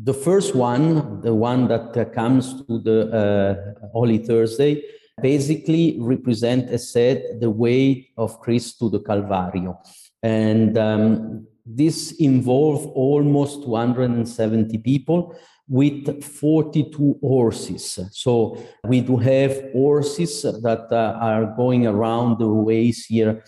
The 0.03 0.13
first 0.13 0.55
one, 0.55 1.21
the 1.21 1.33
one 1.33 1.67
that 1.67 1.97
uh, 1.97 2.05
comes 2.05 2.63
to 2.65 2.79
the 2.79 2.99
uh, 3.11 3.87
Holy 3.91 4.19
Thursday, 4.19 4.83
basically 5.21 5.97
represent, 5.99 6.69
as 6.69 6.91
said, 6.91 7.39
the 7.39 7.49
way 7.49 8.09
of 8.17 8.39
Christ 8.39 8.79
to 8.79 8.89
the 8.89 8.99
Calvario. 8.99 9.77
And 10.21 10.77
um, 10.77 11.47
this 11.65 12.13
involved 12.13 12.87
almost 12.95 13.63
270 13.63 14.77
people 14.79 15.35
with 15.67 16.23
42 16.23 17.19
horses. 17.21 17.99
So 18.11 18.63
we 18.85 19.01
do 19.01 19.17
have 19.17 19.71
horses 19.73 20.43
that 20.43 20.87
uh, 20.91 21.17
are 21.19 21.53
going 21.57 21.85
around 21.85 22.39
the 22.39 22.47
ways 22.47 23.05
here 23.05 23.43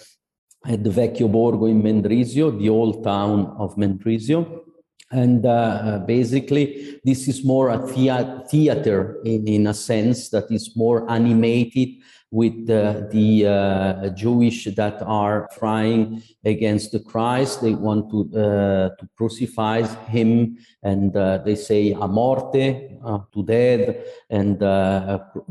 at 0.66 0.84
the 0.84 0.90
Vecchio 0.90 1.32
Borgo 1.32 1.66
in 1.68 1.82
Mendrisio, 1.82 2.58
the 2.58 2.70
old 2.70 3.04
town 3.04 3.56
of 3.58 3.76
Mendrisio. 3.78 4.64
And 5.12 5.44
uh, 5.44 6.04
basically, 6.06 7.00
this 7.04 7.28
is 7.28 7.44
more 7.44 7.70
a 7.70 7.80
thea- 7.88 8.44
theater 8.48 9.20
in, 9.26 9.48
in 9.48 9.68
a 9.68 9.74
sense 9.74 10.30
that 10.30 10.52
is 10.52 10.76
more 10.76 11.10
animated 11.10 11.96
with 12.32 12.70
uh, 12.70 13.08
the 13.10 13.48
uh, 13.48 14.10
Jewish 14.10 14.66
that 14.76 15.02
are 15.02 15.50
trying 15.58 16.22
against 16.46 16.92
the 16.92 17.00
Christ. 17.00 17.62
They 17.62 17.74
want 17.74 18.12
to 18.12 18.40
uh, 18.40 18.90
to 18.98 19.10
crucify 19.18 19.82
him, 20.06 20.58
and 20.84 21.16
uh, 21.16 21.40
they 21.40 21.56
say 21.56 21.92
"a 21.92 22.08
morte," 22.08 23.00
uh, 23.04 23.20
to 23.34 23.44
dead, 23.44 24.06
and 24.30 24.60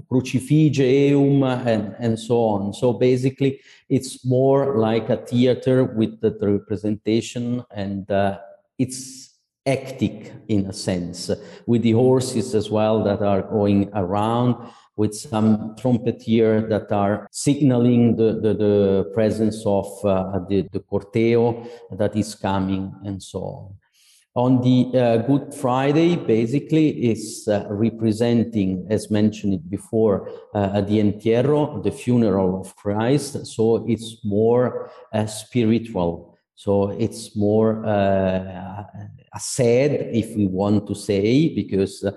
"crucifige 0.09 0.79
eum," 1.11 1.43
and 1.43 1.97
and 1.99 2.19
so 2.19 2.37
on. 2.45 2.73
So 2.73 2.93
basically, 2.93 3.61
it's 3.89 4.25
more 4.25 4.79
like 4.79 5.11
a 5.11 5.17
theater 5.17 5.83
with 5.83 6.21
the, 6.21 6.31
the 6.31 6.49
representation, 6.49 7.65
and 7.73 8.09
it's 8.79 9.28
hectic 9.69 10.33
in 10.49 10.61
a 10.67 10.73
sense, 10.73 11.31
with 11.67 11.83
the 11.83 11.93
horses 11.93 12.55
as 12.55 12.71
well 12.71 12.97
that 13.05 13.21
are 13.33 13.43
going 13.43 13.91
around, 13.95 14.55
with 14.97 15.15
some 15.15 15.77
trumpeter 15.81 16.67
that 16.73 16.91
are 16.91 17.29
signaling 17.31 18.17
the, 18.17 18.31
the, 18.45 18.53
the 18.67 18.77
presence 19.15 19.63
of 19.65 19.87
uh, 20.05 20.41
the, 20.49 20.59
the 20.73 20.81
corteo 20.81 21.43
that 22.01 22.17
is 22.17 22.35
coming 22.35 22.93
and 23.05 23.23
so 23.23 23.41
on. 23.41 23.75
On 24.35 24.61
the 24.61 24.97
uh, 24.97 25.17
Good 25.31 25.53
Friday, 25.53 26.15
basically, 26.15 26.89
is 27.11 27.49
uh, 27.49 27.67
representing, 27.71 28.87
as 28.89 29.11
mentioned 29.11 29.69
before, 29.69 30.31
uh, 30.55 30.81
the 30.81 30.99
entierro, 31.01 31.83
the 31.83 31.91
funeral 31.91 32.61
of 32.61 32.77
Christ. 32.77 33.47
So 33.47 33.85
it's 33.89 34.19
more 34.25 34.91
uh, 35.13 35.27
spiritual. 35.27 36.28
So 36.59 36.91
it's 36.91 37.37
more 37.37 37.87
uh, 37.87 38.83
sad, 39.39 39.93
if 40.13 40.35
we 40.35 40.49
want 40.49 40.89
to 40.89 40.95
say, 40.97 41.55
because 41.55 42.03
uh, 42.03 42.13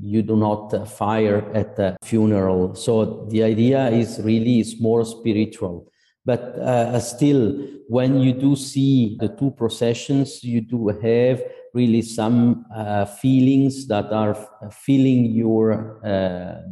you 0.00 0.22
do 0.22 0.36
not 0.36 0.88
fire 0.88 1.50
at 1.52 1.76
a 1.80 1.96
funeral. 2.04 2.76
So 2.76 3.26
the 3.28 3.42
idea 3.42 3.88
is 3.88 4.20
really 4.22 4.60
is 4.60 4.80
more 4.80 5.04
spiritual. 5.04 5.90
But 6.24 6.56
uh, 6.60 7.00
still, 7.00 7.58
when 7.88 8.20
you 8.20 8.32
do 8.32 8.54
see 8.54 9.16
the 9.18 9.30
two 9.30 9.50
processions, 9.58 10.44
you 10.44 10.60
do 10.60 10.96
have 11.02 11.42
really 11.74 12.02
some 12.02 12.64
uh, 12.72 13.06
feelings 13.06 13.88
that 13.88 14.12
are 14.12 14.36
filling 14.70 15.32
your 15.32 15.98
uh, 16.06 16.62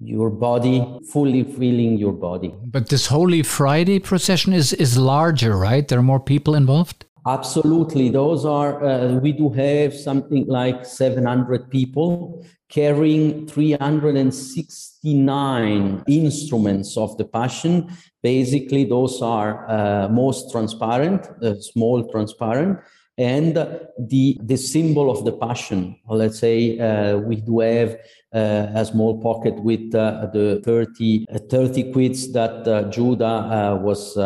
your 0.00 0.30
body, 0.30 0.86
fully 1.12 1.44
feeling 1.44 1.98
your 1.98 2.12
body. 2.12 2.54
But 2.64 2.88
this 2.88 3.06
Holy 3.06 3.42
Friday 3.42 3.98
procession 3.98 4.52
is 4.52 4.72
is 4.72 4.96
larger, 4.96 5.56
right? 5.56 5.86
There 5.86 5.98
are 5.98 6.02
more 6.02 6.20
people 6.20 6.54
involved. 6.54 7.04
Absolutely. 7.26 8.08
Those 8.08 8.46
are, 8.46 8.82
uh, 8.82 9.16
we 9.16 9.32
do 9.32 9.50
have 9.50 9.92
something 9.94 10.46
like 10.46 10.86
700 10.86 11.70
people 11.70 12.42
carrying 12.70 13.46
369 13.46 16.02
instruments 16.08 16.96
of 16.96 17.18
the 17.18 17.26
Passion. 17.26 17.94
Basically, 18.22 18.84
those 18.84 19.20
are 19.20 19.68
uh, 19.68 20.08
most 20.08 20.50
transparent, 20.50 21.28
uh, 21.42 21.60
small 21.60 22.10
transparent, 22.10 22.78
and 23.20 23.54
the, 23.98 24.38
the 24.42 24.56
symbol 24.56 25.10
of 25.10 25.26
the 25.26 25.32
Passion. 25.32 25.94
Let's 26.08 26.38
say 26.38 26.78
uh, 26.78 27.18
we 27.18 27.36
do 27.36 27.60
have 27.60 27.98
uh, 28.32 28.68
a 28.74 28.84
small 28.86 29.20
pocket 29.20 29.62
with 29.62 29.94
uh, 29.94 30.28
the 30.32 30.62
30, 30.64 31.26
30 31.50 31.92
quids 31.92 32.32
that 32.32 32.88
Judah 32.90 33.78
was 33.82 34.16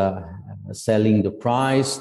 selling 0.73 1.25
the 1.25 1.33
price. 1.33 1.99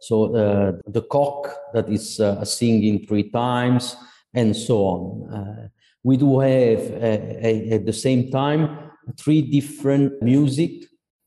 So 0.00 0.36
uh, 0.36 0.72
the 0.86 1.02
cock 1.10 1.48
that 1.72 1.88
is 1.88 2.20
uh, 2.20 2.44
singing 2.44 3.06
three 3.06 3.30
times 3.30 3.96
and 4.34 4.54
so 4.54 4.76
on. 4.78 5.32
Uh, 5.32 5.68
we 6.02 6.18
do 6.18 6.40
have 6.40 6.80
at 6.92 7.86
the 7.86 7.92
same 7.92 8.30
time 8.30 8.90
three 9.18 9.40
different 9.40 10.20
music 10.20 10.72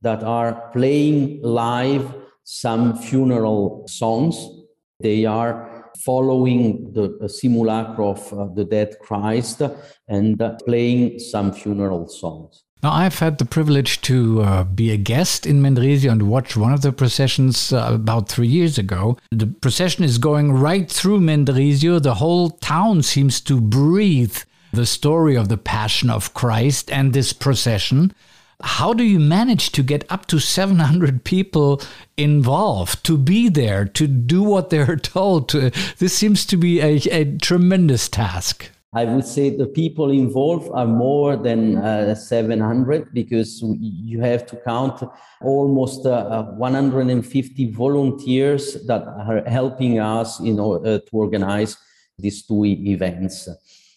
that 0.02 0.24
are 0.24 0.70
playing 0.72 1.42
live 1.42 2.14
some 2.44 2.96
funeral 2.96 3.84
songs. 3.88 4.57
They 5.00 5.26
are 5.26 5.92
following 6.04 6.92
the 6.94 7.30
simulacrum 7.30 8.08
of 8.08 8.34
uh, 8.34 8.48
the 8.54 8.66
dead 8.66 8.96
Christ 9.00 9.62
and 10.08 10.42
uh, 10.42 10.56
playing 10.66 11.20
some 11.20 11.52
funeral 11.52 12.08
songs. 12.08 12.64
Now, 12.82 12.92
I've 12.94 13.20
had 13.20 13.38
the 13.38 13.46
privilege 13.46 14.02
to 14.02 14.42
uh, 14.42 14.64
be 14.64 14.92
a 14.92 14.98
guest 14.98 15.46
in 15.46 15.62
Mendrisio 15.62 16.12
and 16.12 16.30
watch 16.30 16.56
one 16.56 16.74
of 16.74 16.82
the 16.82 16.92
processions 16.92 17.74
uh, 17.74 17.90
about 17.92 18.30
three 18.30 18.48
years 18.48 18.78
ago. 18.78 19.18
The 19.32 19.48
procession 19.48 20.04
is 20.04 20.18
going 20.18 20.52
right 20.54 20.90
through 20.90 21.22
Mendrisio. 21.22 22.02
The 22.02 22.16
whole 22.16 22.52
town 22.52 23.02
seems 23.02 23.42
to 23.42 23.60
breathe 23.60 24.38
the 24.74 24.86
story 24.86 25.36
of 25.36 25.50
the 25.50 25.58
Passion 25.58 26.10
of 26.10 26.34
Christ 26.34 26.92
and 26.92 27.14
this 27.14 27.34
procession. 27.34 28.14
How 28.62 28.92
do 28.92 29.04
you 29.04 29.20
manage 29.20 29.72
to 29.74 29.84
get 29.84 30.04
up 30.12 30.26
to 30.28 30.40
700 30.40 31.24
people 31.24 31.80
involved, 32.18 33.06
to 33.06 33.16
be 33.16 33.50
there, 33.50 33.86
to 33.86 34.08
do 34.08 34.42
what 34.42 34.70
they're 34.72 34.96
told? 34.96 35.50
To, 35.50 35.72
this 36.00 36.18
seems 36.18 36.46
to 36.48 36.58
be 36.58 36.82
a, 36.82 36.96
a 37.12 37.38
tremendous 37.38 38.10
task. 38.10 38.72
I 38.94 39.06
would 39.06 39.26
say 39.26 39.56
the 39.56 39.68
people 39.68 40.10
involved 40.10 40.72
are 40.74 40.88
more 40.88 41.36
than 41.36 41.78
uh, 41.78 42.16
700 42.16 43.14
because 43.14 43.62
you 43.62 44.22
have 44.22 44.46
to 44.48 44.56
count 44.66 45.04
almost 45.42 46.06
uh, 46.06 46.46
150 46.46 47.72
volunteers 47.74 48.86
that 48.88 49.04
are 49.06 49.44
helping 49.46 50.00
us 50.00 50.40
in 50.40 50.58
order 50.58 50.98
to 50.98 51.10
organize 51.12 51.78
these 52.18 52.44
two 52.44 52.66
events. 52.66 53.48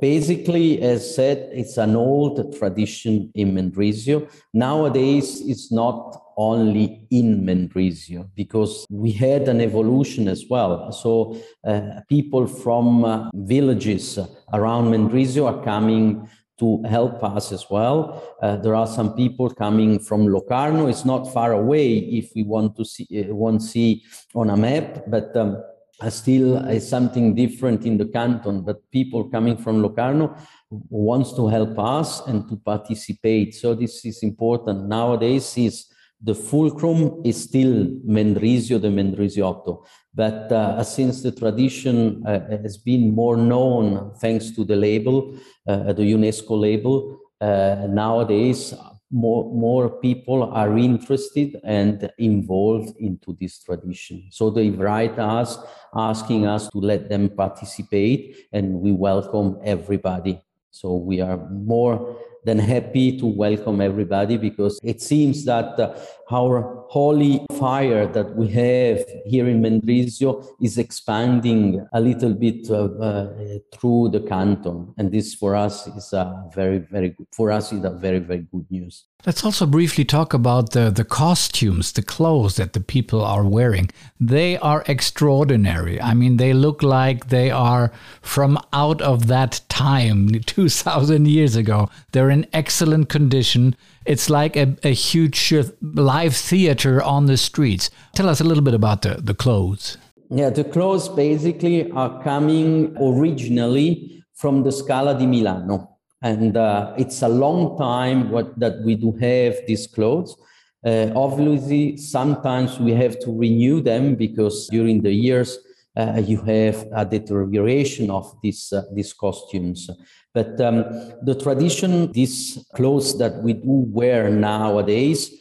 Basically, 0.01 0.81
as 0.81 1.15
said, 1.15 1.51
it's 1.53 1.77
an 1.77 1.95
old 1.95 2.57
tradition 2.59 3.31
in 3.35 3.53
Mendrisio. 3.53 4.31
Nowadays, 4.55 5.43
it's 5.47 5.71
not 5.71 6.23
only 6.37 7.07
in 7.11 7.43
Mendrisio 7.43 8.27
because 8.35 8.87
we 8.89 9.13
had 9.13 9.47
an 9.49 9.61
evolution 9.61 10.27
as 10.27 10.47
well. 10.49 10.91
So 10.91 11.37
uh, 11.67 12.01
people 12.09 12.47
from 12.47 13.05
uh, 13.05 13.31
villages 13.35 14.19
around 14.55 14.91
Mendrisio 14.91 15.47
are 15.47 15.63
coming 15.63 16.29
to 16.61 16.83
help 16.83 17.23
us 17.25 17.53
as 17.53 17.69
well. 17.71 18.23
Uh, 18.43 18.57
there 18.57 18.75
are 18.75 18.87
some 18.87 19.15
people 19.15 19.49
coming 19.51 19.99
from 19.99 20.27
Locarno. 20.27 20.87
It's 20.89 21.07
not 21.07 21.33
far 21.33 21.53
away 21.53 21.99
if 21.99 22.33
we 22.37 22.43
want 22.43 22.77
to 22.77 22.85
see, 22.85 23.07
uh, 23.19 23.35
want 23.35 23.63
see 23.63 24.03
on 24.35 24.51
a 24.51 24.57
map, 24.57 25.05
but 25.09 25.35
um, 25.37 25.63
still 26.09 26.57
is 26.69 26.89
something 26.89 27.35
different 27.35 27.85
in 27.85 27.99
the 27.99 28.07
canton, 28.07 28.63
but 28.63 28.91
people 28.91 29.29
coming 29.29 29.57
from 29.57 29.83
Locarno 29.83 30.35
wants 30.71 31.33
to 31.35 31.49
help 31.49 31.79
us 31.79 32.27
and 32.27 32.49
to 32.49 32.57
participate. 32.57 33.55
So 33.55 33.75
this 33.75 34.05
is 34.05 34.23
important. 34.23 34.89
Nowadays 34.89 35.57
is 35.59 35.87
the 36.23 36.35
fulcrum 36.35 37.23
is 37.25 37.43
still 37.43 37.87
Mendrisio, 38.07 38.81
the 38.81 38.89
Mendrisiotto. 38.89 39.85
But 40.15 40.53
uh, 40.53 40.83
since 40.85 41.23
the 41.23 41.33
tradition 41.33 42.23
uh, 42.27 42.59
has 42.63 42.77
been 42.77 43.15
more 43.15 43.37
known 43.37 44.13
thanks 44.21 44.51
to 44.53 44.65
the 44.65 44.77
label, 44.77 45.35
uh, 45.67 45.93
the 45.93 46.03
UNESCO 46.03 46.61
label, 46.61 47.21
uh, 47.41 47.87
nowadays 47.89 48.75
more, 49.11 49.53
more 49.53 49.91
people 50.01 50.45
are 50.45 50.79
interested 50.79 51.61
and 51.65 52.11
involved 52.19 52.97
into 52.99 53.37
this 53.41 53.63
tradition. 53.63 54.29
So 54.31 54.51
they 54.51 54.71
write 54.71 55.19
us 55.19 55.59
asking 55.95 56.47
us 56.47 56.69
to 56.71 56.79
let 56.79 57.09
them 57.09 57.29
participate 57.31 58.47
and 58.53 58.75
we 58.81 58.93
welcome 58.93 59.59
everybody. 59.65 60.41
So 60.71 60.95
we 60.95 61.21
are 61.21 61.37
more 61.51 62.17
than 62.45 62.59
happy 62.59 63.19
to 63.19 63.27
welcome 63.27 63.81
everybody 63.81 64.37
because 64.37 64.79
it 64.83 65.01
seems 65.01 65.45
that 65.45 65.79
uh, 65.79 65.95
our 66.31 66.85
holy 66.89 67.45
fire 67.59 68.07
that 68.07 68.35
we 68.37 68.49
have 68.49 69.05
here 69.27 69.49
in 69.49 69.61
Mendrisio 69.61 70.47
is 70.61 70.79
expanding 70.79 71.87
a 71.93 72.01
little 72.01 72.35
bit 72.35 72.71
uh, 72.71 72.85
uh, 72.85 73.59
through 73.73 74.09
the 74.11 74.21
canton. 74.21 74.95
And 74.97 75.13
this 75.13 75.35
for 75.35 75.55
us 75.55 75.87
is 75.89 76.13
a 76.13 76.49
very, 76.55 76.79
very 76.79 77.11
good, 77.11 77.27
for 77.33 77.51
us 77.51 77.73
is 77.73 77.85
a 77.85 77.91
very, 77.91 78.21
very 78.21 78.47
good 78.53 78.67
news. 78.71 79.05
Let's 79.27 79.45
also 79.45 79.67
briefly 79.67 80.07
talk 80.07 80.33
about 80.33 80.71
the, 80.71 80.89
the 80.89 81.05
costumes, 81.05 81.93
the 81.93 82.03
clothes 82.03 82.57
that 82.57 82.73
the 82.73 82.81
people 82.81 83.23
are 83.23 83.45
wearing. 83.45 83.91
They 84.19 84.57
are 84.57 84.83
extraordinary. 84.89 86.01
I 86.01 86.15
mean, 86.15 86.39
they 86.39 86.55
look 86.55 86.83
like 86.83 87.29
they 87.29 87.51
are 87.51 87.93
from 88.23 88.59
out 88.73 89.03
of 89.03 89.27
that 89.27 89.61
time, 89.69 90.31
2,000 90.47 91.29
years 91.29 91.55
ago. 91.55 91.91
They're 92.13 92.30
in 92.31 92.47
excellent 92.53 93.09
condition. 93.09 93.77
It's 94.07 94.31
like 94.31 94.57
a, 94.57 94.77
a 94.83 94.93
huge 94.93 95.53
live 95.81 96.37
theater 96.37 97.03
on 97.03 97.27
the 97.27 97.37
streets. 97.37 97.91
Tell 98.15 98.29
us 98.29 98.41
a 98.41 98.45
little 98.45 98.65
bit 98.65 98.75
about 98.75 99.03
the, 99.03 99.17
the 99.23 99.35
clothes. 99.35 99.99
Yeah, 100.31 100.51
the 100.51 100.65
clothes 100.65 101.09
basically 101.09 101.91
are 101.93 102.23
coming 102.23 102.97
originally 103.01 104.25
from 104.35 104.63
the 104.63 104.73
Scala 104.73 105.19
di 105.19 105.27
Milano 105.27 105.91
and 106.23 106.57
uh, 106.57 106.93
it's 106.99 107.23
a 107.23 107.29
long 107.29 107.79
time 107.79 108.31
what, 108.31 108.59
that 108.59 108.83
we 108.85 108.95
do 108.95 109.13
have 109.13 109.57
these 109.67 109.87
clothes. 109.87 110.37
Uh, 110.85 111.11
obviously, 111.15 111.97
sometimes 111.97 112.79
we 112.79 112.93
have 112.93 113.19
to 113.21 113.37
renew 113.37 113.81
them 113.81 114.15
because 114.15 114.69
during 114.69 115.03
the 115.03 115.13
years 115.13 115.59
uh, 115.97 116.23
you 116.25 116.41
have 116.43 116.87
a 116.95 117.05
deterioration 117.05 118.11
of 118.11 118.35
these 118.43 118.73
uh, 118.73 118.83
these 118.95 119.13
costumes. 119.13 119.91
But 120.33 120.61
um, 120.61 120.85
the 121.23 121.35
tradition, 121.35 122.13
these 122.13 122.65
clothes 122.75 123.19
that 123.19 123.43
we 123.43 123.55
do 123.55 123.85
wear 123.91 124.31
nowadays, 124.31 125.41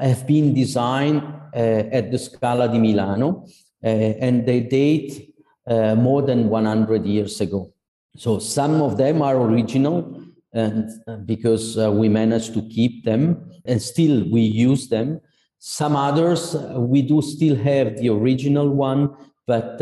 have 0.00 0.26
been 0.26 0.54
designed 0.54 1.22
uh, 1.54 1.88
at 1.92 2.10
the 2.10 2.18
Scala 2.18 2.68
di 2.68 2.78
Milano, 2.78 3.46
uh, 3.82 3.86
and 3.86 4.46
they 4.46 4.60
date 4.60 5.34
more 5.68 6.22
than 6.22 6.48
100 6.48 7.04
years 7.04 7.42
ago. 7.42 7.72
So 8.16 8.38
some 8.38 8.80
of 8.80 8.96
them 8.96 9.20
are 9.20 9.36
original, 9.36 10.22
and 10.52 10.88
uh, 11.06 11.16
because 11.16 11.76
uh, 11.76 11.90
we 11.92 12.08
managed 12.08 12.54
to 12.54 12.62
keep 12.62 13.04
them, 13.04 13.50
and 13.66 13.80
still 13.80 14.24
we 14.30 14.40
use 14.40 14.88
them. 14.88 15.20
Some 15.58 15.94
others 15.94 16.54
uh, 16.54 16.76
we 16.78 17.02
do 17.02 17.20
still 17.20 17.56
have 17.56 17.98
the 17.98 18.08
original 18.08 18.70
one, 18.70 19.14
but 19.46 19.80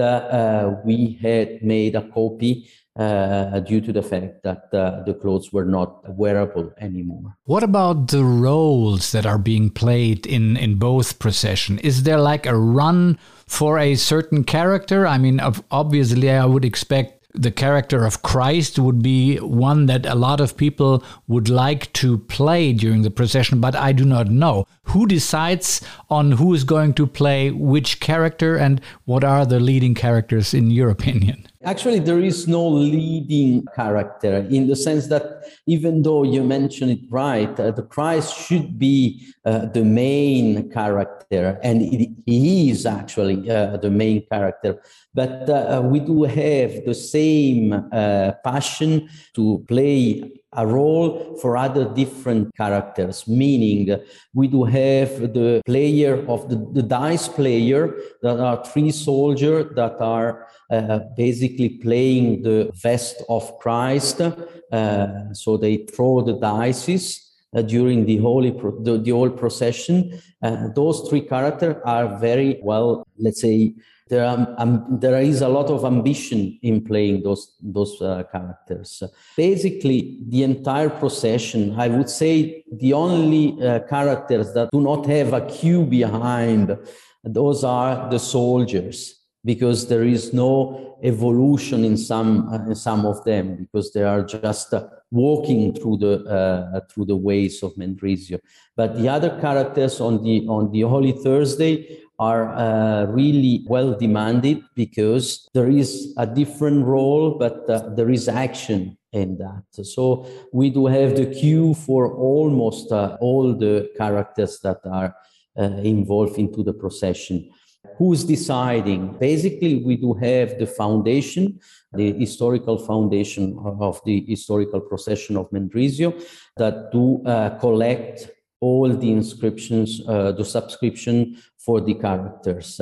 we 0.85 1.19
had 1.23 1.63
made 1.63 1.95
a 1.95 2.09
copy 2.11 2.69
uh, 2.97 3.61
due 3.61 3.81
to 3.81 3.93
the 3.93 4.03
fact 4.03 4.43
that 4.43 4.69
uh, 4.73 5.03
the 5.05 5.15
clothes 5.15 5.53
were 5.53 5.65
not 5.65 6.03
wearable 6.17 6.73
anymore. 6.81 7.37
What 7.45 7.63
about 7.63 8.09
the 8.09 8.25
roles 8.25 9.13
that 9.13 9.27
are 9.27 9.39
being 9.39 9.71
played 9.71 10.27
in, 10.27 10.57
in 10.57 10.77
both 10.77 11.19
procession? 11.19 11.79
Is 11.81 12.05
there 12.05 12.21
like 12.21 12.47
a 12.47 12.57
run 12.57 13.19
for 13.47 13.79
a 13.79 13.97
certain 13.97 14.45
character? 14.45 15.07
I 15.07 15.19
mean, 15.19 15.41
obviously, 15.71 16.31
I 16.31 16.47
would 16.47 16.65
expect 16.65 17.17
the 17.37 17.51
character 17.51 18.05
of 18.05 18.23
Christ 18.23 18.79
would 18.79 19.03
be 19.03 19.37
one 19.37 19.87
that 19.87 20.07
a 20.07 20.15
lot 20.15 20.41
of 20.41 20.57
people 20.57 21.05
would 21.29 21.49
like 21.49 21.93
to 21.93 22.19
play 22.19 22.73
during 22.73 23.03
the 23.03 23.11
procession, 23.11 23.61
but 23.61 23.77
I 23.77 23.93
do 23.93 24.05
not 24.05 24.29
know. 24.29 24.67
Who 24.85 25.07
decides 25.07 25.83
on 26.09 26.33
who 26.33 26.55
is 26.55 26.65
going 26.65 26.95
to 26.95 27.07
play 27.07 27.51
which 27.51 28.01
character 28.01 28.57
and 28.57 28.81
what 29.05 29.23
are 29.23 29.45
the 29.45 29.61
leading 29.61 29.95
characters 29.95 30.55
in 30.55 30.71
your 30.71 30.89
opinion? 30.97 31.47
Actually, 31.67 31.99
there 31.99 32.21
is 32.21 32.47
no 32.47 32.65
leading 32.69 33.67
character 33.75 34.47
in 34.49 34.69
the 34.69 34.77
sense 34.77 35.09
that 35.09 35.43
even 35.67 36.01
though 36.01 36.23
you 36.23 36.45
mentioned 36.45 36.93
it 36.93 37.01
right, 37.11 37.59
uh, 37.59 37.73
the 37.73 37.83
Christ 37.83 38.39
should 38.39 38.79
be 38.79 39.27
uh, 39.45 39.67
the 39.67 39.83
main 39.83 40.71
character, 40.71 41.59
and 41.65 41.83
he 42.25 42.71
is 42.71 42.87
actually 42.87 43.51
uh, 43.51 43.79
the 43.79 43.91
main 43.91 44.25
character. 44.31 44.81
But 45.13 45.51
uh, 45.51 45.83
we 45.85 45.99
do 45.99 46.23
have 46.23 46.85
the 46.85 46.95
same 46.95 47.73
uh, 47.73 48.33
passion 48.45 49.09
to 49.35 49.65
play 49.67 50.23
a 50.53 50.67
role 50.67 51.37
for 51.41 51.57
other 51.57 51.85
different 51.95 52.55
characters, 52.57 53.29
meaning 53.29 53.99
we 54.35 54.49
do 54.49 54.65
have 54.65 55.35
the 55.35 55.61
player 55.67 56.25
of 56.29 56.49
the, 56.49 56.57
the 56.73 56.83
dice 56.83 57.29
player 57.29 57.95
that 58.23 58.41
are 58.41 58.65
three 58.65 58.91
soldiers 58.91 59.75
that 59.75 60.01
are 60.01 60.47
uh, 60.71 61.01
basically 61.17 61.69
playing 61.69 62.43
the 62.43 62.71
vest 62.75 63.23
of 63.29 63.59
Christ. 63.59 64.21
Uh, 64.21 65.33
so 65.33 65.57
they 65.57 65.77
throw 65.79 66.23
the 66.23 66.35
dice 66.35 67.33
uh, 67.55 67.63
during 67.63 68.05
the 68.05 68.17
holy 68.19 68.53
pro- 68.53 68.83
the, 68.83 68.99
the 68.99 69.11
whole 69.11 69.31
procession. 69.31 70.21
Uh, 70.43 70.69
those 70.75 71.09
three 71.09 71.23
characters 71.23 71.77
are 71.85 72.19
very 72.19 72.59
well, 72.63 73.07
let's 73.19 73.41
say, 73.41 73.75
there, 74.09 74.25
are, 74.25 74.55
um, 74.59 74.87
there 75.01 75.21
is 75.21 75.41
a 75.41 75.49
lot 75.49 75.67
of 75.67 75.85
ambition 75.85 76.59
in 76.63 76.85
playing 76.85 77.23
those 77.25 77.57
those 77.61 78.01
uh, 78.01 78.23
characters. 78.31 79.03
Basically, 79.37 80.19
the 80.29 80.45
entire 80.45 80.91
procession, 80.91 81.75
I 81.77 81.89
would 81.89 82.09
say, 82.09 82.63
the 82.71 82.93
only 82.93 83.61
uh, 83.61 83.81
characters 83.81 84.53
that 84.55 84.69
do 84.71 84.81
not 84.81 85.07
have 85.07 85.33
a 85.33 85.47
cue 85.47 85.85
behind, 85.85 86.79
those 87.25 87.65
are 87.65 88.09
the 88.09 88.19
soldiers, 88.19 89.16
because 89.47 89.89
there 89.89 90.05
is 90.05 90.35
no 90.35 90.99
evolution 91.03 91.85
in 91.85 91.97
some 91.97 92.49
uh, 92.53 92.67
in 92.67 92.75
some 92.75 93.07
of 93.07 93.25
them, 93.25 93.57
because 93.57 93.93
they 93.93 94.03
are 94.03 94.23
just 94.23 94.75
uh, 94.75 94.85
walking 95.11 95.73
through 95.73 95.97
the 95.99 96.15
uh, 96.29 96.81
through 96.91 97.07
the 97.07 97.17
ways 97.17 97.63
of 97.63 97.75
Mendrisio. 97.77 98.39
But 98.77 98.99
the 98.99 99.09
other 99.09 99.39
characters 99.41 100.01
on 100.01 100.23
the 100.23 100.47
on 100.49 100.73
the 100.73 100.83
Holy 100.83 101.13
Thursday 101.13 102.03
are 102.19 102.49
uh, 102.57 103.05
really 103.07 103.65
well 103.69 103.93
demanded 103.95 104.63
because 104.75 105.49
there 105.55 105.71
is 105.71 106.15
a 106.17 106.27
different 106.27 106.85
role, 106.85 107.39
but 107.39 107.69
uh, 107.69 107.91
there 107.95 108.11
is 108.11 108.29
action 108.29 108.97
in 109.13 109.39
that. 109.39 109.65
So 109.85 110.27
we 110.53 110.71
do 110.71 110.87
have 110.87 111.17
the 111.17 111.27
queue 111.27 111.75
for 111.75 112.15
almost 112.17 112.91
uh, 112.91 113.17
all 113.21 113.55
the 113.55 113.91
characters 113.97 114.61
that 114.61 114.81
are 114.85 115.15
uh, 115.59 115.63
involved 115.85 116.39
into 116.39 116.63
the 116.63 116.73
procession. 116.73 117.51
Who's 117.99 118.25
deciding? 118.25 119.17
Basically, 119.19 119.83
we 119.85 119.97
do 119.97 120.13
have 120.15 120.59
the 120.59 120.67
foundation, 120.67 121.61
the 121.93 122.13
historical 122.13 122.79
foundation 122.79 123.59
of 123.81 124.01
the 124.05 124.25
historical 124.29 124.81
procession 124.81 125.37
of 125.37 125.51
Mendrisio 125.51 126.13
that 126.57 126.93
do 126.93 127.23
uh, 127.25 127.59
collect 127.59 128.31
all 128.61 128.89
the 128.89 129.13
inscriptions, 129.13 130.01
uh, 130.09 130.33
the 130.33 130.45
subscription 130.45 131.37
for 131.59 131.81
the 131.81 131.95
characters. 131.95 132.81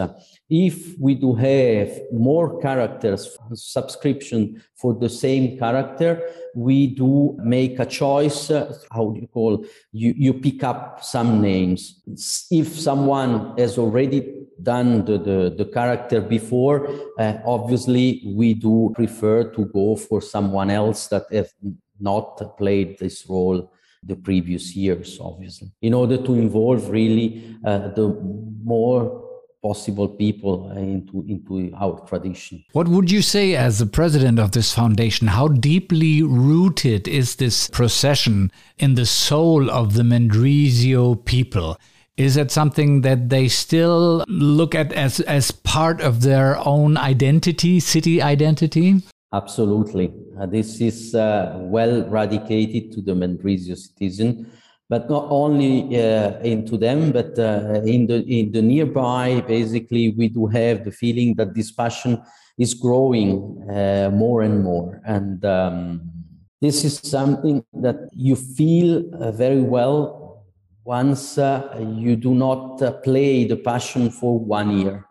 If 0.49 0.99
we 0.99 1.15
do 1.15 1.35
have 1.35 1.91
more 2.13 2.61
characters 2.61 3.37
subscription 3.55 4.63
for 4.77 4.95
the 4.95 5.09
same 5.09 5.59
character, 5.59 6.23
we 6.55 6.89
do 6.89 7.37
make 7.43 7.79
a 7.79 7.87
choice. 7.87 8.51
Uh, 8.51 8.77
how 8.93 9.11
do 9.11 9.21
you 9.21 9.27
call? 9.27 9.65
You 9.93 10.15
you 10.17 10.35
pick 10.35 10.63
up 10.63 11.03
some 11.03 11.41
names. 11.41 12.03
If 12.51 12.79
someone 12.79 13.55
has 13.59 13.79
already 13.79 14.47
done 14.63 15.05
the, 15.05 15.19
the, 15.19 15.55
the 15.57 15.65
character 15.65 16.21
before, 16.21 16.89
uh, 17.19 17.39
obviously 17.45 18.23
we 18.27 18.55
do 18.55 18.93
prefer 18.95 19.51
to 19.51 19.65
go 19.67 19.97
for 19.97 20.21
someone 20.21 20.71
else 20.71 21.09
that 21.09 21.25
have 21.33 21.51
not 21.99 22.57
played 22.57 22.99
this 22.99 23.27
role 23.29 23.73
the 24.07 24.17
previous 24.17 24.77
years, 24.77 25.19
obviously, 25.21 25.73
in 25.83 25.95
order 25.95 26.17
to 26.17 26.35
involve 26.35 26.91
really 26.91 27.57
uh, 27.65 27.89
the 27.89 28.09
more 28.63 29.25
possible 29.65 30.07
people 30.09 30.71
into 30.73 31.25
into 31.27 31.73
our 31.81 31.99
tradition. 32.07 32.63
What 32.73 32.89
would 32.89 33.11
you 33.11 33.23
say 33.23 33.57
as 33.57 33.79
the 33.79 33.87
president 33.87 34.39
of 34.39 34.53
this 34.53 34.75
foundation? 34.75 35.27
How 35.29 35.49
deeply 35.49 36.23
rooted 36.23 37.09
is 37.09 37.37
this 37.37 37.69
procession 37.71 38.53
in 38.79 38.95
the 38.95 39.07
soul 39.07 39.71
of 39.71 39.95
the 39.95 40.03
Mendrisio 40.03 41.25
people? 41.25 41.79
Is 42.17 42.37
it 42.37 42.51
something 42.51 43.01
that 43.01 43.31
they 43.31 43.49
still 43.49 44.25
look 44.29 44.75
at 44.75 44.93
as 44.93 45.21
as 45.21 45.51
part 45.51 46.03
of 46.03 46.21
their 46.21 46.59
own 46.59 46.99
identity, 46.99 47.81
city 47.81 48.21
identity? 48.21 49.03
Absolutely. 49.35 50.13
Uh, 50.39 50.47
this 50.47 50.81
is 50.81 51.13
uh, 51.13 51.59
well 51.59 52.09
radicated 52.09 52.93
to 52.93 53.03
the 53.03 53.15
Mendrisio 53.15 53.77
citizen, 53.77 54.49
but 54.89 55.11
not 55.11 55.27
only 55.29 56.01
uh, 56.01 56.39
into 56.39 56.77
them, 56.77 57.11
but 57.11 57.37
uh, 57.37 57.83
in 57.85 58.07
the 58.07 58.23
in 58.29 58.53
the 58.53 58.63
nearby. 58.63 59.41
Basically, 59.41 60.11
we 60.11 60.29
do 60.29 60.47
have 60.47 60.85
the 60.85 60.93
feeling 60.93 61.35
that 61.35 61.53
this 61.53 61.73
passion 61.73 62.23
is 62.59 62.75
growing 62.75 63.29
uh, 63.69 64.11
more 64.15 64.43
and 64.43 64.63
more, 64.63 65.03
and 65.05 65.45
um, 65.45 66.01
this 66.61 66.85
is 66.85 66.99
something 66.99 67.65
that 67.73 68.09
you 68.13 68.37
feel 68.37 69.03
uh, 69.17 69.33
very 69.33 69.63
well 69.63 70.45
once 70.85 71.39
you 71.39 72.15
do 72.15 72.35
not 72.35 72.79
play 73.03 73.45
the 73.45 73.57
passion 73.57 74.11
for 74.11 74.39
one 74.39 74.79
year 74.79 75.05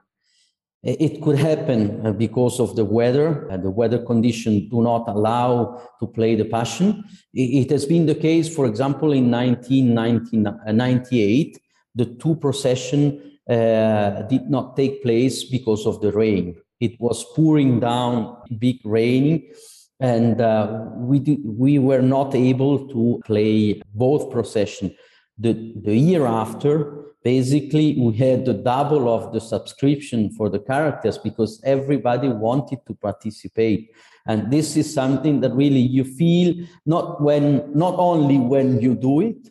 it 0.84 1.22
could 1.22 1.38
happen 1.38 2.06
uh, 2.06 2.12
because 2.12 2.60
of 2.60 2.76
the 2.76 2.84
weather. 2.84 3.48
and 3.48 3.64
the 3.64 3.72
weather 3.72 4.00
conditions 4.00 4.70
do 4.70 4.82
not 4.82 5.08
allow 5.08 5.82
to 6.00 6.08
play 6.08 6.36
the 6.36 6.44
Passion. 6.46 7.06
It 7.34 7.72
has 7.72 7.86
been 7.86 8.06
the 8.06 8.16
case, 8.16 8.54
for 8.54 8.66
example, 8.66 9.14
in 9.14 9.32
1998, 9.32 11.58
the 11.96 12.06
two 12.06 12.36
procession 12.36 13.40
uh, 13.50 14.24
did 14.24 14.50
not 14.50 14.76
take 14.76 15.02
place 15.04 15.46
because 15.46 15.86
of 15.86 16.02
the 16.02 16.12
rain. 16.12 16.58
It 16.82 17.00
was 17.00 17.24
pouring 17.34 17.80
down, 17.80 18.36
big 18.58 18.82
raining, 18.84 19.54
and 20.02 20.42
uh, 20.42 20.88
we 20.96 21.20
did, 21.20 21.40
we 21.46 21.80
were 21.80 22.02
not 22.02 22.36
able 22.36 22.90
to 22.90 23.22
play 23.26 23.82
both 23.94 24.30
procession. 24.32 24.94
The 25.38 25.74
the 25.82 25.96
year 25.96 26.26
after, 26.26 27.13
basically 27.24 27.96
we 28.00 28.14
had 28.18 28.46
the 28.46 28.54
double 28.54 29.14
of 29.14 29.34
the 29.34 29.40
subscription 29.40 30.30
for 30.32 30.50
the 30.50 30.60
characters 30.60 31.18
because 31.18 31.62
everybody 31.64 32.28
wanted 32.28 32.80
to 32.88 32.94
participate. 32.94 33.92
And 34.26 34.52
this 34.52 34.78
is 34.78 34.94
something 34.94 35.42
that 35.42 35.54
really 35.54 35.80
you 35.80 36.04
feel 36.04 36.66
not 36.86 37.22
when 37.22 37.72
not 37.74 37.96
only 37.98 38.38
when 38.38 38.80
you 38.80 38.96
do 38.96 39.22
it 39.22 39.50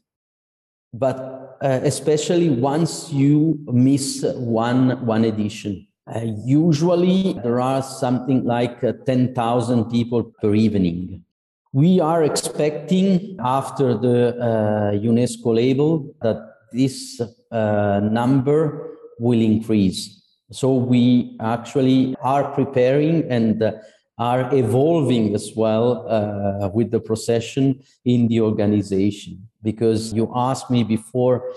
but 0.94 1.58
uh, 1.62 1.80
especially 1.84 2.50
once 2.50 3.10
you 3.12 3.58
miss 3.66 4.24
one 4.36 5.04
one 5.06 5.24
edition. 5.24 5.86
Uh, 6.12 6.20
usually 6.44 7.32
there 7.44 7.60
are 7.60 7.80
something 7.80 8.44
like 8.44 8.82
uh, 8.82 8.92
10,000 9.06 9.84
people 9.84 10.24
per 10.40 10.52
evening. 10.52 11.24
We 11.72 12.00
are 12.00 12.24
expecting 12.24 13.36
after 13.38 13.96
the 13.96 14.36
uh, 14.36 14.92
UNESCO 14.98 15.54
label 15.54 16.14
that 16.20 16.56
this 16.72 17.20
uh, 17.52 18.00
number 18.00 18.96
will 19.18 19.40
increase. 19.40 20.22
So 20.50 20.74
we 20.74 21.36
actually 21.40 22.14
are 22.20 22.52
preparing 22.52 23.30
and 23.30 23.62
uh, 23.62 23.72
are 24.18 24.54
evolving 24.54 25.34
as 25.34 25.52
well 25.56 26.06
uh, 26.08 26.68
with 26.68 26.90
the 26.90 27.00
procession 27.00 27.82
in 28.04 28.28
the 28.28 28.40
organization. 28.40 29.48
Because 29.62 30.12
you 30.12 30.30
asked 30.34 30.70
me 30.70 30.84
before 30.84 31.52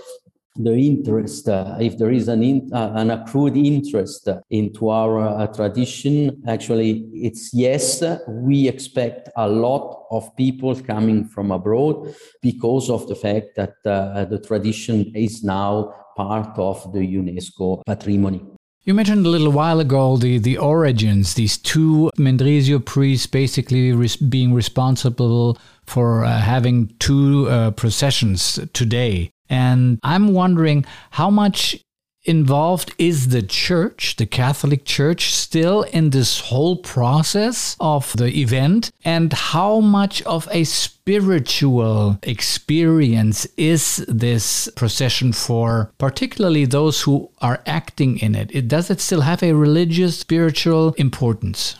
the 0.55 0.73
interest, 0.73 1.49
uh, 1.49 1.77
if 1.79 1.97
there 1.97 2.11
is 2.11 2.27
an, 2.27 2.43
in, 2.43 2.69
uh, 2.73 2.93
an 2.95 3.11
accrued 3.11 3.57
interest 3.57 4.29
into 4.49 4.89
our 4.89 5.19
uh, 5.19 5.47
tradition, 5.47 6.41
actually, 6.47 7.07
it's 7.13 7.53
yes. 7.53 8.03
We 8.27 8.67
expect 8.67 9.29
a 9.35 9.47
lot 9.47 10.07
of 10.11 10.35
people 10.35 10.75
coming 10.81 11.25
from 11.25 11.51
abroad 11.51 12.15
because 12.41 12.89
of 12.89 13.07
the 13.07 13.15
fact 13.15 13.55
that 13.55 13.75
uh, 13.85 14.25
the 14.25 14.39
tradition 14.39 15.11
is 15.15 15.43
now 15.43 15.93
part 16.15 16.57
of 16.57 16.93
the 16.93 16.99
UNESCO 16.99 17.81
patrimony. 17.85 18.41
You 18.83 18.93
mentioned 18.93 19.25
a 19.25 19.29
little 19.29 19.51
while 19.51 19.79
ago 19.79 20.15
the, 20.15 20.37
the 20.37 20.59
origins, 20.59 21.33
these 21.33 21.57
two 21.57 22.11
Mendrisio 22.19 22.83
priests 22.85 23.25
basically 23.25 23.91
res- 23.91 24.15
being 24.15 24.53
responsible 24.53 25.57
for 25.85 26.23
uh, 26.23 26.39
having 26.39 26.93
two 26.99 27.49
uh, 27.49 27.71
processions 27.71 28.59
today. 28.73 29.31
And 29.49 29.99
I'm 30.03 30.33
wondering 30.33 30.85
how 31.11 31.29
much 31.29 31.79
involved 32.25 32.93
is 32.97 33.29
the 33.29 33.41
church, 33.41 34.15
the 34.17 34.25
Catholic 34.25 34.83
Church, 34.83 35.33
still 35.33 35.83
in 35.83 36.09
this 36.09 36.39
whole 36.39 36.75
process 36.75 37.75
of 37.79 38.13
the 38.17 38.39
event? 38.41 38.91
And 39.03 39.31
how 39.31 39.79
much 39.79 40.21
of 40.23 40.47
a 40.51 40.63
spiritual 40.63 42.19
experience 42.23 43.45
is 43.57 43.97
this 44.07 44.67
procession 44.75 45.33
for, 45.33 45.91
particularly 45.97 46.65
those 46.65 47.03
who 47.03 47.29
are 47.41 47.61
acting 47.65 48.17
in 48.19 48.35
it? 48.35 48.53
it 48.53 48.67
does 48.67 48.89
it 48.89 48.99
still 48.99 49.21
have 49.21 49.43
a 49.43 49.53
religious, 49.53 50.17
spiritual 50.19 50.93
importance? 50.97 51.75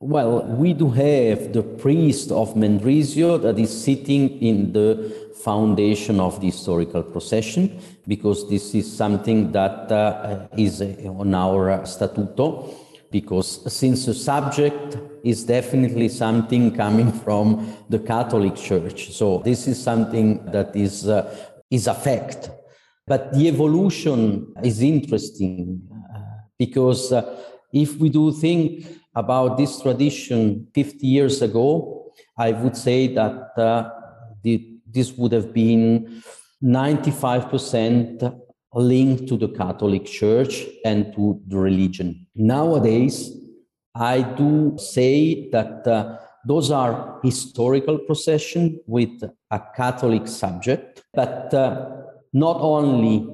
Well, 0.00 0.44
we 0.44 0.74
do 0.74 0.90
have 0.90 1.52
the 1.52 1.62
priest 1.62 2.30
of 2.30 2.54
Mendrisio 2.54 3.42
that 3.42 3.58
is 3.58 3.82
sitting 3.82 4.40
in 4.40 4.72
the 4.72 5.27
foundation 5.42 6.20
of 6.20 6.40
the 6.40 6.46
historical 6.46 7.02
procession 7.02 7.80
because 8.06 8.48
this 8.48 8.74
is 8.74 8.90
something 8.90 9.52
that 9.52 9.90
uh, 9.92 10.46
is 10.56 10.80
uh, 10.82 10.94
on 11.18 11.34
our 11.34 11.80
statuto 11.82 12.74
because 13.10 13.72
since 13.72 14.06
the 14.06 14.14
subject 14.14 14.98
is 15.24 15.44
definitely 15.44 16.08
something 16.08 16.74
coming 16.74 17.10
from 17.10 17.74
the 17.88 17.98
Catholic 17.98 18.54
Church. 18.56 19.10
So 19.12 19.38
this 19.44 19.66
is 19.66 19.82
something 19.82 20.44
that 20.46 20.76
is, 20.76 21.08
uh, 21.08 21.34
is 21.70 21.86
a 21.86 21.94
fact. 21.94 22.50
But 23.06 23.32
the 23.32 23.48
evolution 23.48 24.52
is 24.62 24.82
interesting 24.82 25.80
uh, 26.14 26.18
because 26.58 27.12
uh, 27.12 27.42
if 27.72 27.96
we 27.96 28.10
do 28.10 28.32
think 28.32 28.86
about 29.14 29.56
this 29.56 29.80
tradition 29.80 30.68
50 30.74 31.06
years 31.06 31.42
ago, 31.42 32.12
I 32.36 32.52
would 32.52 32.76
say 32.76 33.08
that 33.14 33.58
uh, 33.58 33.90
this 34.90 35.12
would 35.16 35.32
have 35.32 35.52
been 35.52 36.22
95% 36.62 38.40
linked 38.74 39.28
to 39.28 39.36
the 39.36 39.48
Catholic 39.48 40.04
Church 40.04 40.66
and 40.84 41.12
to 41.14 41.40
the 41.46 41.58
religion. 41.58 42.26
Nowadays, 42.34 43.32
I 43.94 44.22
do 44.22 44.76
say 44.78 45.48
that 45.50 45.86
uh, 45.86 46.18
those 46.46 46.70
are 46.70 47.20
historical 47.22 47.98
procession 47.98 48.80
with 48.86 49.22
a 49.50 49.62
Catholic 49.76 50.28
subject, 50.28 51.02
but 51.14 51.52
uh, 51.52 51.90
not 52.32 52.58
only 52.60 53.26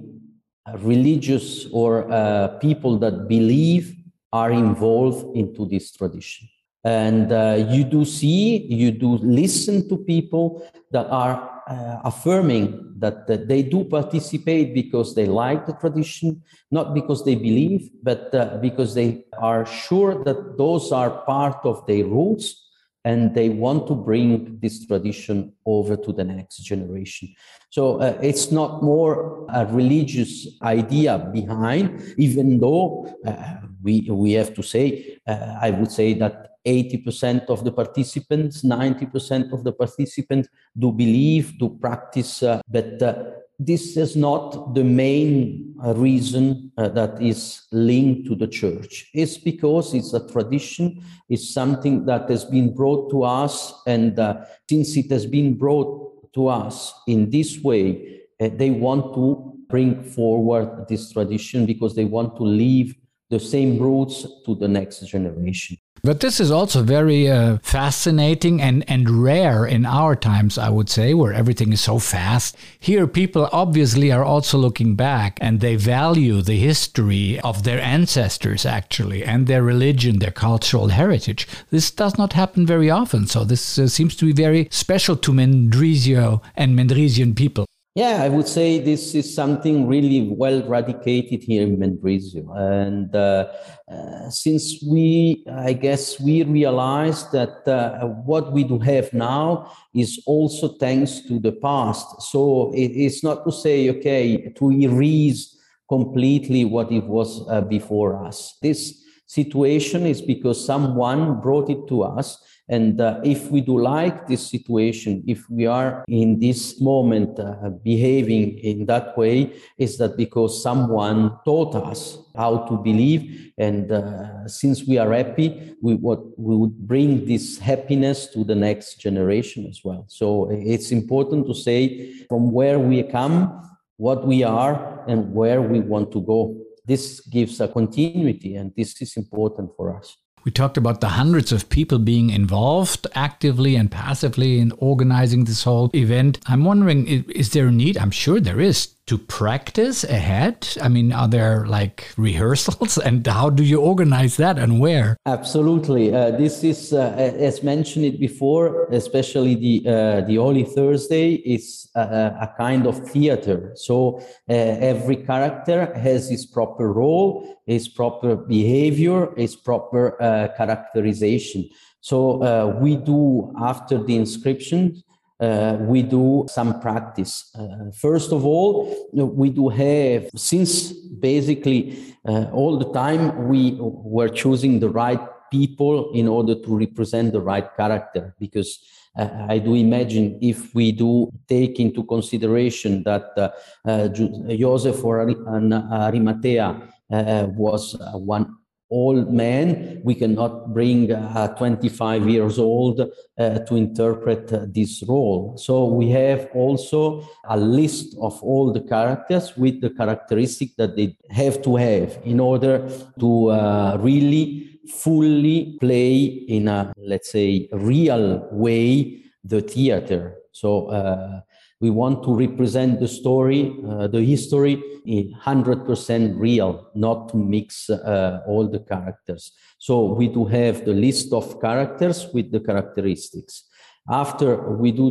religious 0.78 1.66
or 1.72 2.10
uh, 2.10 2.48
people 2.58 2.98
that 2.98 3.28
believe 3.28 3.94
are 4.32 4.50
involved 4.50 5.36
into 5.36 5.66
this 5.66 5.92
tradition. 5.92 6.48
And 6.84 7.32
uh, 7.32 7.66
you 7.70 7.84
do 7.84 8.04
see, 8.04 8.66
you 8.66 8.90
do 8.90 9.16
listen 9.18 9.88
to 9.88 9.96
people 9.96 10.66
that 10.90 11.06
are 11.08 11.62
uh, 11.66 12.00
affirming 12.04 12.94
that, 12.98 13.26
that, 13.26 13.48
they 13.48 13.62
do 13.62 13.84
participate 13.84 14.74
because 14.74 15.14
they 15.14 15.26
like 15.26 15.66
the 15.66 15.72
tradition, 15.72 16.42
not 16.70 16.94
because 16.94 17.24
they 17.24 17.34
believe, 17.34 17.90
but 18.02 18.34
uh, 18.34 18.58
because 18.58 18.94
they 18.94 19.24
are 19.38 19.64
sure 19.64 20.22
that 20.24 20.58
those 20.58 20.92
are 20.92 21.22
part 21.24 21.64
of 21.64 21.86
their 21.86 22.04
roots 22.04 22.60
and 23.06 23.34
they 23.34 23.50
want 23.50 23.86
to 23.86 23.94
bring 23.94 24.58
this 24.60 24.86
tradition 24.86 25.52
over 25.66 25.96
to 25.96 26.12
the 26.12 26.24
next 26.24 26.58
generation. 26.58 27.34
So 27.70 28.00
uh, 28.00 28.18
it's 28.22 28.50
not 28.50 28.82
more 28.82 29.46
a 29.52 29.66
religious 29.66 30.48
idea 30.62 31.18
behind, 31.32 32.14
even 32.16 32.58
though 32.60 33.14
uh, 33.26 33.56
we, 33.82 34.08
we 34.10 34.32
have 34.32 34.54
to 34.54 34.62
say, 34.62 35.18
uh, 35.26 35.56
I 35.60 35.70
would 35.70 35.90
say 35.90 36.14
that 36.14 36.53
80% 36.66 37.46
of 37.46 37.64
the 37.64 37.72
participants, 37.72 38.62
90% 38.62 39.53
of 39.53 39.64
the 39.64 39.72
participants 39.72 40.48
do 40.79 40.92
believe, 40.92 41.59
do 41.59 41.79
practice, 41.81 42.42
uh, 42.42 42.61
but 42.68 43.03
uh, 43.03 43.24
this 43.59 43.96
is 43.96 44.16
not 44.16 44.74
the 44.74 44.83
main 44.83 45.74
reason 45.79 46.72
uh, 46.77 46.88
that 46.88 47.22
is 47.22 47.62
linked 47.70 48.27
to 48.27 48.35
the 48.35 48.48
church. 48.48 49.11
It's 49.14 49.38
because 49.38 49.94
it's 49.94 50.12
a 50.12 50.27
tradition, 50.29 51.03
it's 51.29 51.53
something 51.55 52.05
that 52.07 52.29
has 52.31 52.44
been 52.44 52.74
brought 52.74 53.11
to 53.11 53.22
us, 53.22 53.72
and 53.87 54.18
uh, 54.18 54.44
since 54.68 54.96
it 54.96 55.11
has 55.11 55.27
been 55.27 55.57
brought 55.57 56.33
to 56.35 56.48
us 56.48 56.92
in 57.07 57.31
this 57.31 57.61
way, 57.62 58.22
uh, 58.40 58.48
they 58.55 58.70
want 58.70 59.14
to 59.14 59.53
bring 59.68 60.03
forward 60.03 60.87
this 60.88 61.12
tradition 61.12 61.64
because 61.64 61.94
they 61.94 62.05
want 62.05 62.37
to 62.37 62.42
leave 62.42 62.96
the 63.31 63.40
same 63.40 63.79
roots 63.79 64.27
to 64.44 64.55
the 64.57 64.68
next 64.68 65.00
generation. 65.07 65.77
But 66.04 66.20
this 66.20 66.38
is 66.38 66.50
also 66.50 66.82
very 66.82 67.30
uh, 67.30 67.56
fascinating 67.62 68.60
and, 68.60 68.84
and 68.86 69.24
rare 69.24 69.64
in 69.64 69.86
our 69.86 70.14
times, 70.14 70.58
I 70.58 70.68
would 70.68 70.90
say, 70.90 71.14
where 71.14 71.32
everything 71.32 71.72
is 71.72 71.80
so 71.80 71.98
fast. 71.98 72.58
Here, 72.78 73.06
people 73.06 73.48
obviously 73.52 74.12
are 74.12 74.22
also 74.22 74.58
looking 74.58 74.96
back 74.96 75.38
and 75.40 75.60
they 75.60 75.76
value 75.76 76.42
the 76.42 76.58
history 76.58 77.40
of 77.40 77.62
their 77.62 77.80
ancestors, 77.80 78.66
actually, 78.66 79.24
and 79.24 79.46
their 79.46 79.62
religion, 79.62 80.18
their 80.18 80.30
cultural 80.30 80.88
heritage. 80.88 81.48
This 81.70 81.90
does 81.90 82.18
not 82.18 82.34
happen 82.34 82.66
very 82.66 82.90
often. 82.90 83.26
So, 83.26 83.42
this 83.42 83.78
uh, 83.78 83.88
seems 83.88 84.14
to 84.16 84.26
be 84.26 84.32
very 84.32 84.68
special 84.70 85.16
to 85.16 85.32
Mendrisio 85.32 86.42
and 86.54 86.78
Mendrisian 86.78 87.34
people. 87.34 87.64
Yeah, 87.96 88.24
I 88.24 88.28
would 88.28 88.48
say 88.48 88.80
this 88.80 89.14
is 89.14 89.33
something 89.33 89.87
really 89.87 90.28
well 90.28 90.62
eradicated 90.62 91.44
here 91.44 91.62
in 91.62 91.76
Mendrisio. 91.76 92.44
And 92.57 93.14
uh, 93.14 93.46
uh, 93.88 94.30
since 94.30 94.83
we, 94.83 95.44
I 95.48 95.74
guess, 95.74 96.18
we 96.18 96.42
realized 96.42 97.30
that 97.30 97.68
uh, 97.68 98.04
what 98.07 98.52
we 98.52 98.64
do 98.64 98.80
have 98.80 99.12
now 99.12 99.70
is 99.94 100.20
also 100.26 100.70
thanks 100.76 101.20
to 101.28 101.38
the 101.38 101.52
past. 101.52 102.20
So 102.22 102.72
it, 102.74 102.90
it's 102.90 103.22
not 103.22 103.44
to 103.44 103.52
say, 103.52 103.88
okay, 103.90 104.52
to 104.57 104.72
erase 104.72 105.57
completely 105.88 106.64
what 106.64 106.90
it 106.90 107.04
was 107.04 107.48
uh, 107.48 107.61
before 107.61 108.26
us. 108.26 108.59
This 108.61 109.04
situation 109.26 110.04
is 110.04 110.20
because 110.20 110.66
someone 110.66 111.40
brought 111.40 111.70
it 111.70 111.87
to 111.88 112.02
us 112.02 112.42
and 112.68 113.00
uh, 113.00 113.20
if 113.22 113.50
we 113.50 113.61
do 113.61 113.79
like 113.79 114.27
this 114.27 114.50
situation, 114.50 115.22
if 115.27 115.48
we 115.50 115.66
are 115.66 116.05
in 116.09 116.38
this 116.38 116.81
moment 116.81 117.38
uh, 117.38 117.68
behaving 117.83 118.59
in 118.59 118.87
that 118.87 119.16
way, 119.18 119.53
is 119.77 119.98
that 119.98 120.16
because 120.16 120.62
someone 120.62 121.37
taught 121.44 121.74
us 121.74 122.18
how 122.35 122.59
to 122.66 122.79
believe. 122.79 123.53
And 123.59 123.92
uh, 123.92 124.48
since 124.48 124.87
we 124.87 124.96
are 124.96 125.12
happy, 125.12 125.77
we, 125.83 125.94
what, 125.96 126.38
we 126.38 126.57
would 126.57 126.77
bring 126.88 127.27
this 127.27 127.59
happiness 127.59 128.29
to 128.29 128.44
the 128.44 128.55
next 128.55 128.98
generation 128.98 129.66
as 129.66 129.81
well. 129.85 130.07
So 130.09 130.48
it's 130.50 130.90
important 130.90 131.46
to 131.48 131.55
say 131.55 132.14
from 132.29 132.50
where 132.50 132.79
we 132.79 133.03
come, 133.03 133.61
what 133.98 134.27
we 134.27 134.42
are, 134.42 135.05
and 135.07 135.35
where 135.35 135.61
we 135.61 135.81
want 135.81 136.12
to 136.12 136.22
go. 136.22 136.59
This 136.87 137.20
gives 137.20 137.61
a 137.61 137.68
continuity, 137.68 138.57
and 138.57 138.72
this 138.77 139.00
is 139.00 139.16
important 139.16 139.70
for 139.77 139.96
us. 139.96 140.16
We 140.44 140.52
talked 140.52 140.76
about 140.76 141.00
the 141.00 141.09
hundreds 141.09 141.52
of 141.52 141.70
people 141.70 141.98
being 141.98 142.28
involved 142.28 143.07
actively 143.14 143.76
and 143.76 143.90
passively 143.90 144.59
in 144.59 144.72
organizing 144.72 145.44
this 145.44 145.64
whole 145.64 145.90
event. 145.94 146.38
I'm 146.46 146.64
wondering, 146.64 147.07
is 147.07 147.50
there 147.50 147.68
a 147.68 147.72
need? 147.72 147.96
I'm 147.96 148.11
sure 148.11 148.40
there 148.40 148.61
is 148.61 148.88
to 149.06 149.18
practice 149.18 150.02
ahead? 150.04 150.68
I 150.80 150.88
mean, 150.88 151.12
are 151.12 151.28
there 151.28 151.66
like 151.66 152.12
rehearsals 152.16 152.98
and 153.06 153.26
how 153.26 153.50
do 153.50 153.62
you 153.62 153.80
organize 153.80 154.36
that 154.38 154.58
and 154.58 154.80
where? 154.80 155.16
Absolutely. 155.26 156.14
Uh, 156.14 156.30
this 156.32 156.64
is, 156.64 156.92
uh, 156.92 157.14
as 157.16 157.62
mentioned 157.62 158.04
it 158.04 158.18
before, 158.18 158.86
especially 158.90 159.54
the, 159.54 159.90
uh, 159.90 160.20
the 160.22 160.36
Holy 160.36 160.64
Thursday 160.64 161.34
is 161.34 161.90
a, 161.94 162.00
a, 162.00 162.54
kind 162.56 162.86
of 162.86 163.06
theater. 163.10 163.72
So 163.74 164.20
uh, 164.48 164.52
every 164.52 165.16
character 165.16 165.92
has 165.94 166.30
his 166.30 166.46
proper 166.46 166.92
role, 166.92 167.60
his 167.66 167.88
proper 167.88 168.36
behavior, 168.36 169.34
his 169.36 169.54
proper 169.56 170.20
uh, 170.22 170.48
characterization. 170.56 171.68
So 172.00 172.42
uh, 172.42 172.78
we 172.80 172.96
do 172.96 173.52
after 173.58 174.02
the 174.02 174.16
inscription, 174.16 175.02
uh, 175.40 175.76
we 175.80 176.02
do 176.02 176.46
some 176.48 176.80
practice. 176.80 177.50
Uh, 177.58 177.90
first 177.92 178.32
of 178.32 178.44
all, 178.44 179.08
we 179.12 179.50
do 179.50 179.68
have, 179.68 180.28
since 180.34 180.92
basically 180.92 182.14
uh, 182.26 182.44
all 182.52 182.78
the 182.78 182.92
time 182.92 183.48
we 183.48 183.76
were 183.80 184.28
choosing 184.28 184.80
the 184.80 184.88
right 184.88 185.20
people 185.50 186.12
in 186.12 186.28
order 186.28 186.54
to 186.54 186.76
represent 186.76 187.32
the 187.32 187.40
right 187.40 187.76
character, 187.76 188.34
because 188.38 188.78
uh, 189.16 189.46
I 189.48 189.58
do 189.58 189.74
imagine 189.74 190.38
if 190.40 190.74
we 190.74 190.90
do 190.90 191.30
take 191.48 191.78
into 191.78 192.02
consideration 192.04 193.02
that 193.04 193.26
uh, 193.36 193.50
uh, 193.88 194.08
Joseph 194.08 194.98
of 194.98 195.04
Arimathea 195.04 196.82
was 197.10 197.96
one 198.14 198.56
old 198.94 199.33
man. 199.33 200.00
We 200.04 200.14
cannot 200.14 200.72
bring 200.72 201.11
a 201.11 201.54
25 201.59 202.28
years 202.28 202.59
old 202.59 203.00
uh, 203.00 203.59
to 203.66 203.74
interpret 203.74 204.52
uh, 204.52 204.66
this 204.68 205.02
role. 205.09 205.57
So 205.57 205.85
we 205.87 206.11
have 206.11 206.48
also 206.54 207.26
a 207.48 207.59
list 207.59 208.16
of 208.20 208.40
all 208.42 208.72
the 208.72 208.80
characters 208.80 209.57
with 209.57 209.80
the 209.80 209.90
characteristic 209.90 210.76
that 210.76 210.96
they 210.96 211.16
have 211.30 211.61
to 211.62 211.76
have 211.76 212.18
in 212.24 212.38
order 212.38 212.88
to 213.18 213.50
uh, 213.50 213.98
really 214.00 214.78
fully 214.88 215.76
play 215.80 216.24
in 216.57 216.68
a, 216.68 216.92
let's 216.96 217.33
say, 217.33 217.68
real 217.72 218.46
way 218.52 219.22
the 219.42 219.61
theater. 219.61 220.37
So 220.52 220.87
uh, 220.87 221.40
we 221.84 221.90
want 221.90 222.22
to 222.24 222.32
represent 222.46 222.98
the 222.98 223.06
story, 223.20 223.62
uh, 223.86 224.06
the 224.06 224.22
history, 224.22 224.74
in 225.04 225.34
100% 225.34 226.40
real, 226.48 226.90
not 226.94 227.28
to 227.28 227.36
mix 227.36 227.90
uh, 227.90 228.40
all 228.46 228.66
the 228.66 228.78
characters. 228.92 229.52
So 229.78 229.94
we 230.20 230.28
do 230.28 230.46
have 230.46 230.86
the 230.86 230.94
list 231.06 231.34
of 231.34 231.60
characters 231.60 232.18
with 232.32 232.50
the 232.50 232.60
characteristics. 232.60 233.64
After 234.08 234.50
we 234.82 234.92
do 234.92 235.06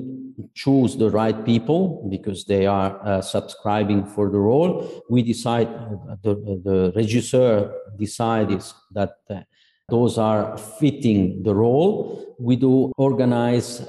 choose 0.56 0.98
the 0.98 1.12
right 1.12 1.40
people 1.46 2.08
because 2.10 2.46
they 2.46 2.66
are 2.66 2.92
uh, 3.06 3.22
subscribing 3.22 4.08
for 4.08 4.32
the 4.32 4.40
role, 4.40 5.04
we 5.12 5.22
decide, 5.22 5.68
uh, 5.68 6.16
the, 6.24 6.34
the 6.68 6.80
regisseur 6.96 7.72
decides 8.00 8.74
that 8.98 9.18
uh, 9.30 9.42
those 9.90 10.18
are 10.18 10.58
fitting 10.80 11.44
the 11.44 11.54
role. 11.54 12.36
We 12.40 12.56
do 12.56 12.92
organize 12.98 13.86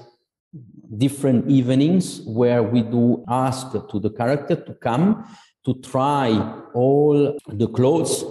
different 0.99 1.49
evenings 1.49 2.23
where 2.27 2.63
we 2.63 2.83
do 2.83 3.25
ask 3.29 3.73
to 3.73 4.01
the 4.01 4.11
character 4.11 4.57
to 4.57 4.75
come 4.75 5.25
to 5.65 5.75
try 5.81 6.29
all 6.75 7.37
the 7.49 7.69
clothes 7.69 8.25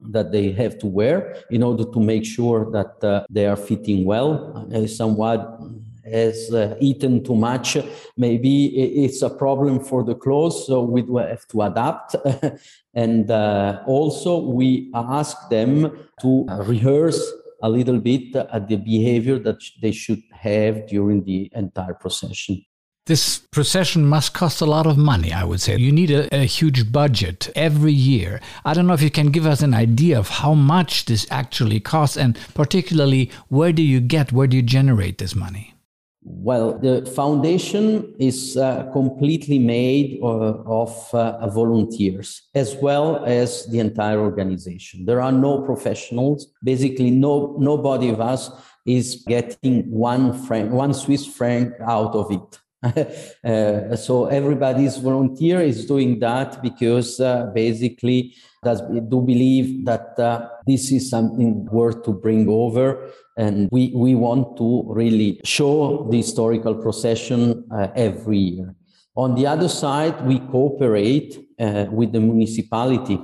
that 0.00 0.32
they 0.32 0.50
have 0.52 0.78
to 0.78 0.86
wear 0.86 1.36
in 1.50 1.62
order 1.62 1.84
to 1.84 2.00
make 2.00 2.24
sure 2.24 2.70
that 2.70 3.04
uh, 3.04 3.24
they 3.28 3.46
are 3.46 3.56
fitting 3.56 4.04
well. 4.04 4.66
Uh, 4.74 4.86
someone 4.86 5.84
has 6.04 6.52
uh, 6.52 6.76
eaten 6.80 7.22
too 7.22 7.36
much, 7.36 7.76
maybe 8.16 8.66
it's 9.04 9.22
a 9.22 9.30
problem 9.30 9.78
for 9.78 10.02
the 10.02 10.14
clothes, 10.14 10.66
so 10.66 10.82
we 10.82 11.02
have 11.18 11.46
to 11.48 11.62
adapt. 11.62 12.16
and 12.94 13.30
uh, 13.30 13.82
also, 13.86 14.40
we 14.40 14.90
ask 14.94 15.36
them 15.50 16.06
to 16.20 16.46
rehearse 16.48 17.20
a 17.62 17.68
little 17.68 17.98
bit 17.98 18.34
at 18.36 18.68
the 18.68 18.76
behavior 18.76 19.38
that 19.38 19.58
they 19.82 19.92
should 19.92 20.22
have 20.32 20.86
during 20.86 21.24
the 21.24 21.50
entire 21.54 21.94
procession. 21.94 22.64
This 23.06 23.38
procession 23.38 24.06
must 24.06 24.34
cost 24.34 24.60
a 24.60 24.66
lot 24.66 24.86
of 24.86 24.96
money, 24.96 25.32
I 25.32 25.42
would 25.42 25.60
say. 25.60 25.76
You 25.76 25.90
need 25.90 26.10
a, 26.10 26.32
a, 26.32 26.44
huge 26.44 26.92
budget 26.92 27.50
every 27.56 27.92
year. 27.92 28.40
I 28.64 28.72
don't 28.72 28.86
know 28.86 28.92
if 28.92 29.02
you 29.02 29.10
can 29.10 29.32
give 29.32 29.46
us 29.46 29.62
an 29.62 29.74
idea 29.74 30.18
of 30.18 30.28
how 30.28 30.54
much 30.54 31.06
this 31.06 31.26
actually 31.30 31.80
costs, 31.80 32.16
and 32.16 32.38
particularly 32.54 33.30
where 33.48 33.72
do 33.72 33.82
you 33.82 34.00
get, 34.00 34.32
where 34.32 34.46
do 34.46 34.56
you 34.56 34.62
generate 34.62 35.18
this 35.18 35.34
money? 35.34 35.74
Well, 36.22 36.78
the 36.78 37.06
foundation 37.06 38.14
is 38.18 38.56
uh, 38.56 38.90
completely 38.92 39.58
made 39.58 40.20
uh, 40.22 40.26
of 40.26 41.14
uh, 41.14 41.48
volunteers 41.48 42.42
as 42.54 42.76
well 42.76 43.24
as 43.24 43.66
the 43.66 43.78
entire 43.78 44.20
organization. 44.20 45.06
There 45.06 45.22
are 45.22 45.32
no 45.32 45.62
professionals. 45.62 46.52
Basically, 46.62 47.10
no 47.10 47.56
nobody 47.58 48.10
of 48.10 48.20
us 48.20 48.50
is 48.84 49.24
getting 49.26 49.90
one 49.90 50.34
franc, 50.46 50.72
one 50.72 50.92
Swiss 50.92 51.26
franc 51.26 51.72
out 51.80 52.14
of 52.14 52.30
it. 52.30 52.58
uh, 53.44 53.96
so 53.96 54.26
everybody's 54.26 54.96
volunteer 54.98 55.60
is 55.60 55.84
doing 55.86 56.18
that 56.18 56.62
because 56.62 57.20
uh, 57.20 57.50
basically 57.54 58.34
does 58.62 58.80
do 59.08 59.20
believe 59.20 59.84
that 59.84 60.18
uh, 60.18 60.48
this 60.66 60.92
is 60.92 61.08
something 61.08 61.64
worth 61.66 62.02
to 62.04 62.12
bring 62.12 62.48
over 62.48 63.10
and 63.36 63.68
we, 63.70 63.92
we 63.94 64.14
want 64.14 64.56
to 64.56 64.84
really 64.88 65.40
show 65.44 66.06
the 66.10 66.18
historical 66.18 66.74
procession 66.74 67.64
uh, 67.70 67.88
every 67.94 68.38
year. 68.38 68.74
On 69.16 69.34
the 69.34 69.46
other 69.46 69.68
side, 69.68 70.24
we 70.26 70.38
cooperate 70.38 71.38
uh, 71.58 71.86
with 71.90 72.12
the 72.12 72.20
municipality 72.20 73.18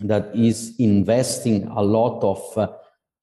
that 0.00 0.34
is 0.34 0.74
investing 0.78 1.66
a 1.68 1.82
lot 1.82 2.22
of 2.22 2.58
uh, 2.58 2.68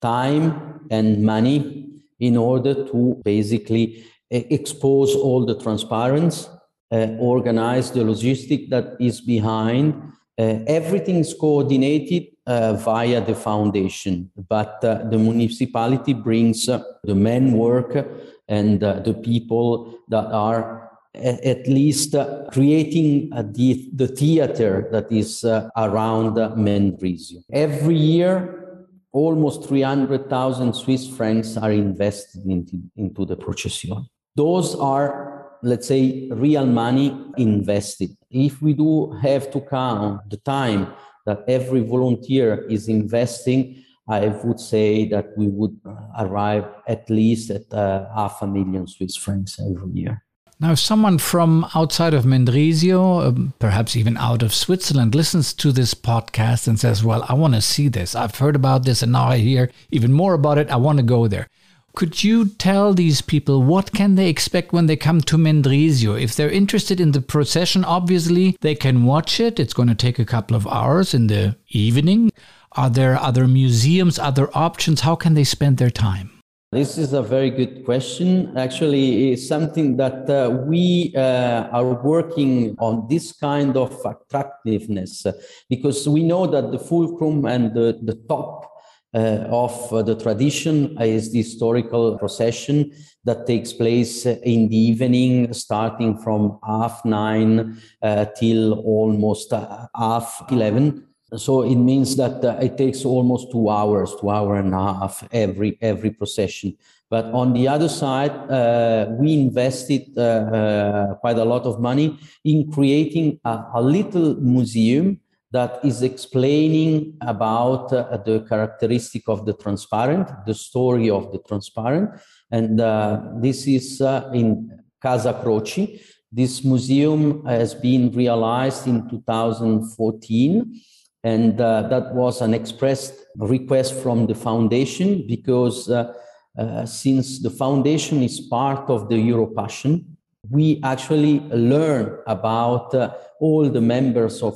time 0.01 0.81
and 0.91 1.23
money 1.23 1.89
in 2.19 2.37
order 2.37 2.73
to 2.87 3.21
basically 3.23 4.03
expose 4.29 5.15
all 5.15 5.45
the 5.45 5.59
transparency, 5.59 6.47
uh, 6.91 7.07
organize 7.19 7.91
the 7.91 8.01
logistic 8.01 8.69
that 8.69 8.95
is 8.99 9.21
behind. 9.21 9.93
Uh, 10.39 10.59
everything 10.67 11.15
is 11.15 11.33
coordinated 11.33 12.27
uh, 12.45 12.73
via 12.73 13.19
the 13.19 13.33
foundation, 13.33 14.29
but 14.47 14.83
uh, 14.83 15.03
the 15.09 15.17
municipality 15.17 16.13
brings 16.13 16.69
uh, 16.69 16.81
the 17.03 17.15
men 17.15 17.53
work 17.53 18.07
and 18.47 18.83
uh, 18.83 18.99
the 18.99 19.15
people 19.15 19.99
that 20.09 20.25
are 20.31 20.91
at 21.15 21.67
least 21.67 22.13
creating 22.51 23.31
the, 23.31 23.89
the 23.95 24.07
theater 24.07 24.87
that 24.91 25.11
is 25.11 25.43
around 25.75 26.35
Mendrisio. 26.55 27.41
Every 27.51 27.95
year, 27.95 28.67
almost 29.11 29.67
300,000 29.67 30.73
Swiss 30.75 31.07
francs 31.07 31.57
are 31.57 31.71
invested 31.71 32.45
into, 32.45 32.77
into 32.95 33.25
the 33.25 33.35
procession. 33.35 34.05
Those 34.35 34.75
are, 34.75 35.26
let's 35.63 35.87
say, 35.87 36.29
real 36.31 36.65
money 36.65 37.17
invested. 37.37 38.15
If 38.29 38.61
we 38.61 38.73
do 38.73 39.11
have 39.21 39.51
to 39.51 39.61
count 39.61 40.29
the 40.29 40.37
time 40.37 40.93
that 41.25 41.43
every 41.47 41.81
volunteer 41.81 42.65
is 42.69 42.87
investing, 42.87 43.83
I 44.09 44.27
would 44.27 44.59
say 44.59 45.07
that 45.09 45.37
we 45.37 45.47
would 45.47 45.77
arrive 46.17 46.65
at 46.87 47.09
least 47.09 47.51
at 47.51 47.71
uh, 47.73 48.05
half 48.15 48.41
a 48.41 48.47
million 48.47 48.87
Swiss 48.87 49.15
francs 49.17 49.59
every 49.59 49.91
year. 49.91 50.23
Now, 50.59 50.71
if 50.71 50.79
someone 50.79 51.19
from 51.19 51.67
outside 51.75 52.15
of 52.15 52.23
Mendrisio, 52.23 53.27
um, 53.27 53.53
perhaps 53.59 53.95
even 53.95 54.17
out 54.17 54.41
of 54.41 54.55
Switzerland, 54.55 55.13
listens 55.13 55.53
to 55.53 55.71
this 55.71 55.93
podcast 55.93 56.67
and 56.67 56.79
says, 56.79 57.03
Well, 57.03 57.23
I 57.29 57.35
want 57.35 57.53
to 57.53 57.61
see 57.61 57.89
this. 57.89 58.15
I've 58.15 58.35
heard 58.35 58.55
about 58.55 58.83
this 58.83 59.03
and 59.03 59.11
now 59.11 59.25
I 59.25 59.37
hear 59.37 59.69
even 59.91 60.13
more 60.13 60.33
about 60.33 60.57
it. 60.57 60.71
I 60.71 60.77
want 60.77 60.97
to 60.97 61.03
go 61.03 61.27
there. 61.27 61.47
Could 61.97 62.23
you 62.23 62.45
tell 62.45 62.93
these 62.93 63.21
people 63.21 63.63
what 63.63 63.91
can 63.91 64.13
they 64.13 64.29
expect 64.29 64.71
when 64.71 64.85
they 64.85 64.95
come 64.95 65.19
to 65.21 65.35
Mendrisio? 65.35 66.13
If 66.21 66.35
they're 66.35 66.47
interested 66.47 66.99
in 66.99 67.11
the 67.13 67.21
procession, 67.21 67.83
obviously 67.83 68.55
they 68.61 68.75
can 68.75 69.03
watch 69.03 69.39
it. 69.39 69.59
It's 69.59 69.73
going 69.73 69.89
to 69.89 69.95
take 69.95 70.19
a 70.19 70.23
couple 70.23 70.55
of 70.55 70.67
hours 70.67 71.15
in 71.15 71.25
the 71.25 71.55
evening. 71.69 72.29
Are 72.73 72.91
there 72.91 73.17
other 73.17 73.47
museums, 73.47 74.19
other 74.19 74.47
options? 74.53 75.01
How 75.01 75.15
can 75.15 75.33
they 75.33 75.43
spend 75.43 75.79
their 75.79 75.89
time? 75.89 76.29
This 76.71 76.99
is 76.99 77.13
a 77.13 77.23
very 77.23 77.49
good 77.49 77.83
question. 77.83 78.55
Actually, 78.55 79.31
it's 79.31 79.47
something 79.47 79.97
that 79.97 80.29
uh, 80.29 80.51
we 80.51 81.13
uh, 81.15 81.67
are 81.71 81.95
working 82.03 82.75
on 82.77 83.07
this 83.09 83.31
kind 83.31 83.75
of 83.75 83.97
attractiveness 84.05 85.25
because 85.67 86.07
we 86.07 86.21
know 86.21 86.45
that 86.45 86.71
the 86.71 86.77
fulcrum 86.77 87.45
and 87.45 87.73
the, 87.73 87.97
the 88.03 88.21
top 88.29 88.66
of 89.13 89.93
uh, 89.93 90.01
the 90.01 90.15
tradition 90.15 90.97
is 91.01 91.31
the 91.31 91.39
historical 91.39 92.17
procession 92.17 92.91
that 93.23 93.45
takes 93.47 93.73
place 93.73 94.25
in 94.25 94.69
the 94.69 94.77
evening, 94.77 95.53
starting 95.53 96.17
from 96.17 96.59
half 96.65 97.03
nine 97.05 97.79
uh, 98.01 98.25
till 98.37 98.73
almost 98.79 99.51
half 99.95 100.43
11. 100.49 101.07
So 101.35 101.63
it 101.63 101.75
means 101.75 102.15
that 102.15 102.43
uh, 102.43 102.57
it 102.61 102.77
takes 102.77 103.03
almost 103.03 103.51
two 103.51 103.69
hours, 103.69 104.15
two 104.21 104.29
hour 104.29 104.55
and 104.55 104.73
a 104.73 104.93
half 104.93 105.27
every 105.31 105.77
every 105.81 106.11
procession. 106.11 106.77
But 107.09 107.25
on 107.25 107.53
the 107.53 107.67
other 107.67 107.89
side, 107.89 108.31
uh, 108.49 109.07
we 109.19 109.33
invested 109.33 110.17
uh, 110.17 111.15
quite 111.19 111.37
a 111.37 111.43
lot 111.43 111.63
of 111.63 111.81
money 111.81 112.17
in 112.45 112.71
creating 112.71 113.39
a, 113.43 113.63
a 113.75 113.81
little 113.81 114.35
museum 114.35 115.19
that 115.51 115.79
is 115.83 116.01
explaining 116.01 117.17
about 117.21 117.93
uh, 117.93 118.17
the 118.17 118.45
characteristic 118.49 119.23
of 119.27 119.45
the 119.45 119.53
transparent, 119.53 120.29
the 120.45 120.53
story 120.53 121.09
of 121.09 121.31
the 121.31 121.39
transparent. 121.39 122.19
And 122.51 122.81
uh, 122.81 123.21
this 123.37 123.65
is 123.67 124.01
uh, 124.01 124.29
in 124.33 124.69
Casa 125.01 125.33
Croci. 125.33 126.01
This 126.31 126.63
museum 126.65 127.45
has 127.45 127.73
been 127.73 128.11
realized 128.11 128.87
in 128.87 129.09
2014. 129.09 130.81
And 131.23 131.59
uh, 131.59 131.83
that 131.83 132.13
was 132.13 132.41
an 132.41 132.53
expressed 132.53 133.13
request 133.37 133.93
from 133.95 134.27
the 134.27 134.35
foundation 134.35 135.25
because 135.27 135.89
uh, 135.89 136.13
uh, 136.57 136.85
since 136.85 137.39
the 137.41 137.49
foundation 137.49 138.21
is 138.21 138.41
part 138.41 138.89
of 138.89 139.07
the 139.07 139.15
Europassion, 139.15 140.05
we 140.49 140.79
actually 140.83 141.39
learn 141.49 142.19
about 142.27 142.93
all 143.39 143.69
the 143.69 143.81
members 143.81 144.41
of 144.41 144.55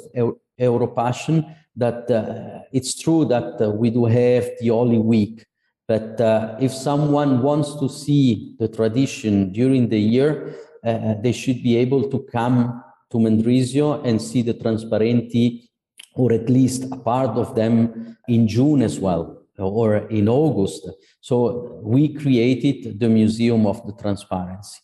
Europassion 0.66 1.56
that 1.76 2.10
uh, 2.12 2.64
it's 2.72 3.00
true 3.00 3.26
that 3.26 3.62
uh, 3.62 3.70
we 3.70 3.90
do 3.90 4.06
have 4.06 4.50
the 4.60 4.68
Holy 4.68 4.98
Week, 4.98 5.46
but 5.88 6.20
uh, 6.20 6.56
if 6.60 6.74
someone 6.74 7.42
wants 7.42 7.76
to 7.80 7.88
see 7.90 8.56
the 8.60 8.68
tradition 8.68 9.52
during 9.52 9.90
the 9.90 10.00
year, 10.00 10.56
uh, 10.84 11.16
they 11.22 11.32
should 11.32 11.62
be 11.64 11.78
able 11.78 12.10
to 12.10 12.20
come 12.32 12.84
to 13.10 13.18
Mendrisio 13.18 14.06
and 14.06 14.22
see 14.22 14.42
the 14.42 14.54
Transparenti, 14.54 15.70
or 16.16 16.34
at 16.34 16.50
least 16.50 16.92
a 16.92 16.98
part 16.98 17.38
of 17.38 17.56
them 17.56 18.18
in 18.28 18.48
June 18.48 18.82
as 18.82 19.00
well, 19.00 19.44
or 19.58 19.98
in 20.10 20.28
August. 20.28 20.90
So 21.20 21.80
we 21.84 22.14
created 22.14 23.00
the 23.00 23.10
Museum 23.10 23.66
of 23.66 23.86
the 23.86 23.94
Transparency. 23.94 24.80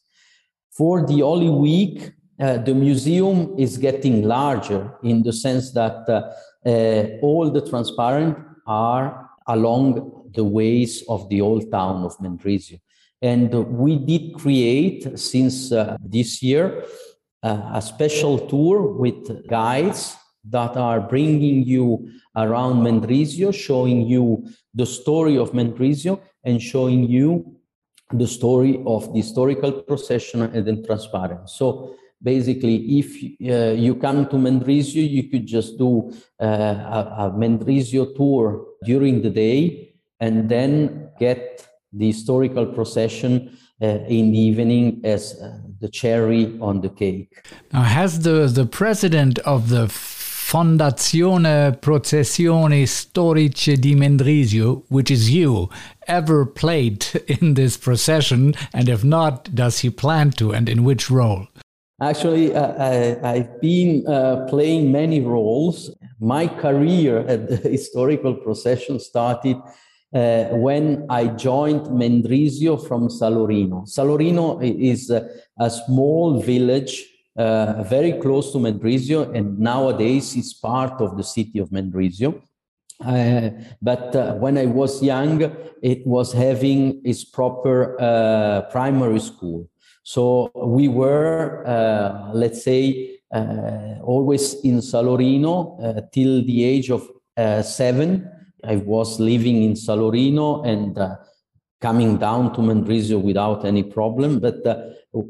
For 0.71 1.05
the 1.05 1.19
Holy 1.19 1.49
Week, 1.49 2.11
uh, 2.39 2.57
the 2.57 2.73
museum 2.73 3.55
is 3.57 3.77
getting 3.77 4.23
larger 4.23 4.93
in 5.03 5.23
the 5.23 5.33
sense 5.33 5.71
that 5.71 6.07
uh, 6.07 6.31
uh, 6.69 7.17
all 7.21 7.49
the 7.49 7.61
transparent 7.67 8.37
are 8.67 9.29
along 9.47 10.29
the 10.35 10.43
ways 10.43 11.03
of 11.09 11.27
the 11.29 11.41
old 11.41 11.71
town 11.71 12.03
of 12.03 12.17
Mendrisio. 12.19 12.79
And 13.21 13.51
we 13.79 13.97
did 13.97 14.35
create 14.35 15.17
since 15.17 15.71
uh, 15.71 15.97
this 15.99 16.43
year 16.43 16.85
a 17.41 17.81
special 17.81 18.37
tour 18.39 18.81
with 18.81 19.47
guides 19.47 20.17
that 20.49 20.75
are 20.75 20.99
bringing 20.99 21.63
you 21.63 22.09
around 22.35 22.81
Mendrisio, 22.83 23.53
showing 23.53 24.01
you 24.01 24.47
the 24.73 24.85
story 24.85 25.37
of 25.37 25.51
Mendrisio 25.51 26.19
and 26.43 26.61
showing 26.61 27.03
you 27.03 27.57
the 28.11 28.27
story 28.27 28.81
of 28.85 29.11
the 29.13 29.21
historical 29.21 29.71
procession 29.71 30.41
and 30.41 30.65
the 30.65 30.83
transparent. 30.85 31.49
So 31.49 31.95
basically 32.21 32.99
if 32.99 33.15
uh, 33.49 33.73
you 33.73 33.95
come 33.95 34.27
to 34.27 34.35
Mendrisio, 34.35 35.07
you 35.07 35.29
could 35.29 35.45
just 35.45 35.77
do 35.77 36.11
uh, 36.41 36.45
a, 36.45 37.15
a 37.19 37.31
Mendrisio 37.31 38.15
tour 38.15 38.65
during 38.83 39.21
the 39.21 39.29
day 39.29 39.95
and 40.19 40.49
then 40.49 41.09
get 41.19 41.67
the 41.93 42.07
historical 42.07 42.65
procession 42.65 43.57
uh, 43.81 43.85
in 44.07 44.31
the 44.31 44.39
evening 44.39 45.01
as 45.03 45.39
uh, 45.39 45.59
the 45.79 45.89
cherry 45.89 46.57
on 46.59 46.81
the 46.81 46.89
cake. 46.89 47.45
Now, 47.71 47.83
has 47.83 48.21
the, 48.21 48.47
the 48.47 48.65
president 48.65 49.39
of 49.39 49.69
the 49.69 49.85
Fondazione 49.87 51.77
Processioni 51.79 52.83
Storiche 52.87 53.79
di 53.79 53.93
Mendrisio, 53.95 54.83
which 54.87 55.11
is 55.11 55.29
you, 55.29 55.69
ever 56.07 56.45
played 56.45 57.05
in 57.27 57.53
this 57.55 57.77
procession? 57.77 58.55
And 58.73 58.89
if 58.89 59.03
not, 59.03 59.53
does 59.53 59.79
he 59.79 59.89
plan 59.89 60.31
to, 60.31 60.53
and 60.53 60.69
in 60.69 60.83
which 60.83 61.11
role? 61.11 61.47
Actually, 61.99 62.53
uh, 62.53 62.75
I, 63.23 63.37
have 63.37 63.59
been 63.59 64.05
uh, 64.05 64.45
playing 64.47 64.91
many 64.91 65.19
roles. 65.19 65.89
My 66.19 66.47
career 66.47 67.25
at 67.27 67.49
the 67.49 67.55
historical 67.71 68.35
procession 68.35 68.99
started 68.99 69.57
uh, 70.13 70.43
when 70.49 71.07
I 71.09 71.25
joined 71.25 71.87
Mendrisio 71.87 72.77
from 72.87 73.07
Salorino. 73.07 73.87
Salorino 73.87 74.61
is 74.61 75.09
a, 75.09 75.27
small 75.71 76.39
village 76.39 77.03
uh, 77.35 77.81
very 77.81 78.13
close 78.13 78.51
to 78.51 78.59
Mendrisio, 78.59 79.35
and 79.35 79.57
nowadays 79.57 80.35
is 80.35 80.53
part 80.53 81.01
of 81.01 81.17
the 81.17 81.23
city 81.23 81.57
of 81.57 81.69
Mendrisio. 81.71 82.39
Uh, 83.03 83.49
but 83.81 84.39
when 84.39 84.59
I 84.59 84.67
was 84.67 85.01
young, 85.01 85.41
it 85.81 86.05
was 86.05 86.31
having 86.31 87.01
its 87.03 87.25
proper 87.25 88.67
primary 88.71 89.19
school. 89.19 89.67
So 90.07 90.49
we 90.55 90.87
were, 90.87 91.67
uh, 91.67 92.31
let's 92.31 92.63
say, 92.63 93.19
uh, 93.29 93.99
always 94.01 94.53
in 94.63 94.77
Salorino 94.77 95.83
uh, 95.83 96.01
till 96.13 96.45
the 96.45 96.63
age 96.63 96.89
of 96.89 97.09
uh, 97.35 97.61
seven. 97.61 98.25
I 98.63 98.77
was 98.77 99.19
living 99.19 99.63
in 99.63 99.73
Salorino 99.73 100.65
and 100.65 100.97
uh, 100.97 101.17
coming 101.81 102.15
down 102.15 102.53
to 102.53 102.61
Mendrisio 102.61 103.21
without 103.21 103.65
any 103.65 103.83
problem, 103.83 104.39
but 104.39 104.65
uh, 104.65 104.81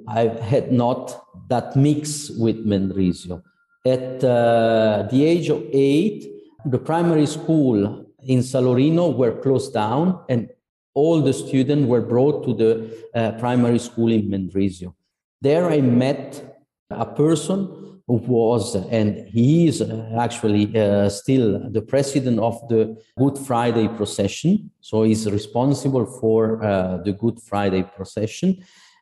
I 0.08 0.28
had 0.28 0.72
not 0.72 1.26
that 1.50 1.76
mix 1.76 2.30
with 2.30 2.64
Mendrisio. 2.64 3.42
At 3.84 4.20
the 4.20 5.26
age 5.26 5.50
of 5.50 5.64
eight, 5.74 6.24
the 6.66 6.78
primary 6.78 7.26
school 7.26 8.06
in 8.26 8.40
Salorino 8.42 9.18
were 9.18 9.42
closed 9.42 9.74
down 9.74 10.24
and 10.30 10.50
all 10.98 11.22
the 11.22 11.34
students 11.46 11.86
were 11.88 12.06
brought 12.14 12.38
to 12.46 12.52
the 12.62 12.72
uh, 13.14 13.32
primary 13.44 13.78
school 13.88 14.12
in 14.12 14.24
Mendrisio. 14.32 14.90
There 15.42 15.66
I 15.70 15.80
met 15.82 16.30
a 16.90 17.06
person 17.06 17.60
who 18.08 18.16
was, 18.16 18.76
and 18.98 19.28
he 19.28 19.68
is 19.68 19.78
actually 20.26 20.66
uh, 20.76 21.10
still 21.10 21.70
the 21.70 21.84
president 21.94 22.40
of 22.40 22.56
the 22.70 22.98
Good 23.20 23.38
Friday 23.38 23.88
procession. 24.00 24.72
So 24.82 25.04
he's 25.04 25.30
responsible 25.30 26.06
for 26.20 26.64
uh, 26.64 26.98
the 27.06 27.14
Good 27.14 27.40
Friday 27.42 27.84
procession. 27.84 28.50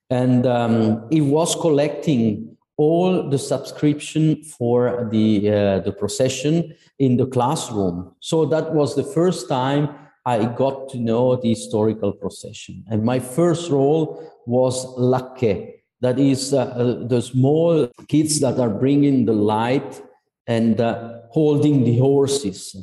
And 0.09 0.45
um, 0.45 1.07
he 1.09 1.21
was 1.21 1.55
collecting 1.55 2.57
all 2.77 3.29
the 3.29 3.39
subscription 3.39 4.43
for 4.43 5.07
the, 5.11 5.49
uh, 5.49 5.79
the 5.79 5.93
procession 5.93 6.75
in 6.99 7.15
the 7.15 7.27
classroom. 7.27 8.11
So 8.19 8.45
that 8.47 8.73
was 8.73 8.95
the 8.95 9.07
first 9.17 9.47
time 9.47 10.04
I 10.25 10.45
got 10.45 10.89
to 10.89 10.97
know 10.97 11.35
the 11.35 11.49
historical 11.49 12.11
procession. 12.11 12.83
And 12.89 13.03
my 13.03 13.19
first 13.19 13.69
role 13.69 14.31
was 14.47 14.85
lacquet. 14.97 15.83
That 16.01 16.19
is 16.19 16.53
uh, 16.53 16.61
uh, 16.61 17.07
the 17.07 17.21
small 17.21 17.87
kids 18.07 18.39
that 18.39 18.59
are 18.59 18.69
bringing 18.69 19.25
the 19.25 19.33
light 19.33 20.01
and 20.47 20.81
uh, 20.81 21.19
holding 21.29 21.83
the 21.83 21.97
horses. 21.97 22.75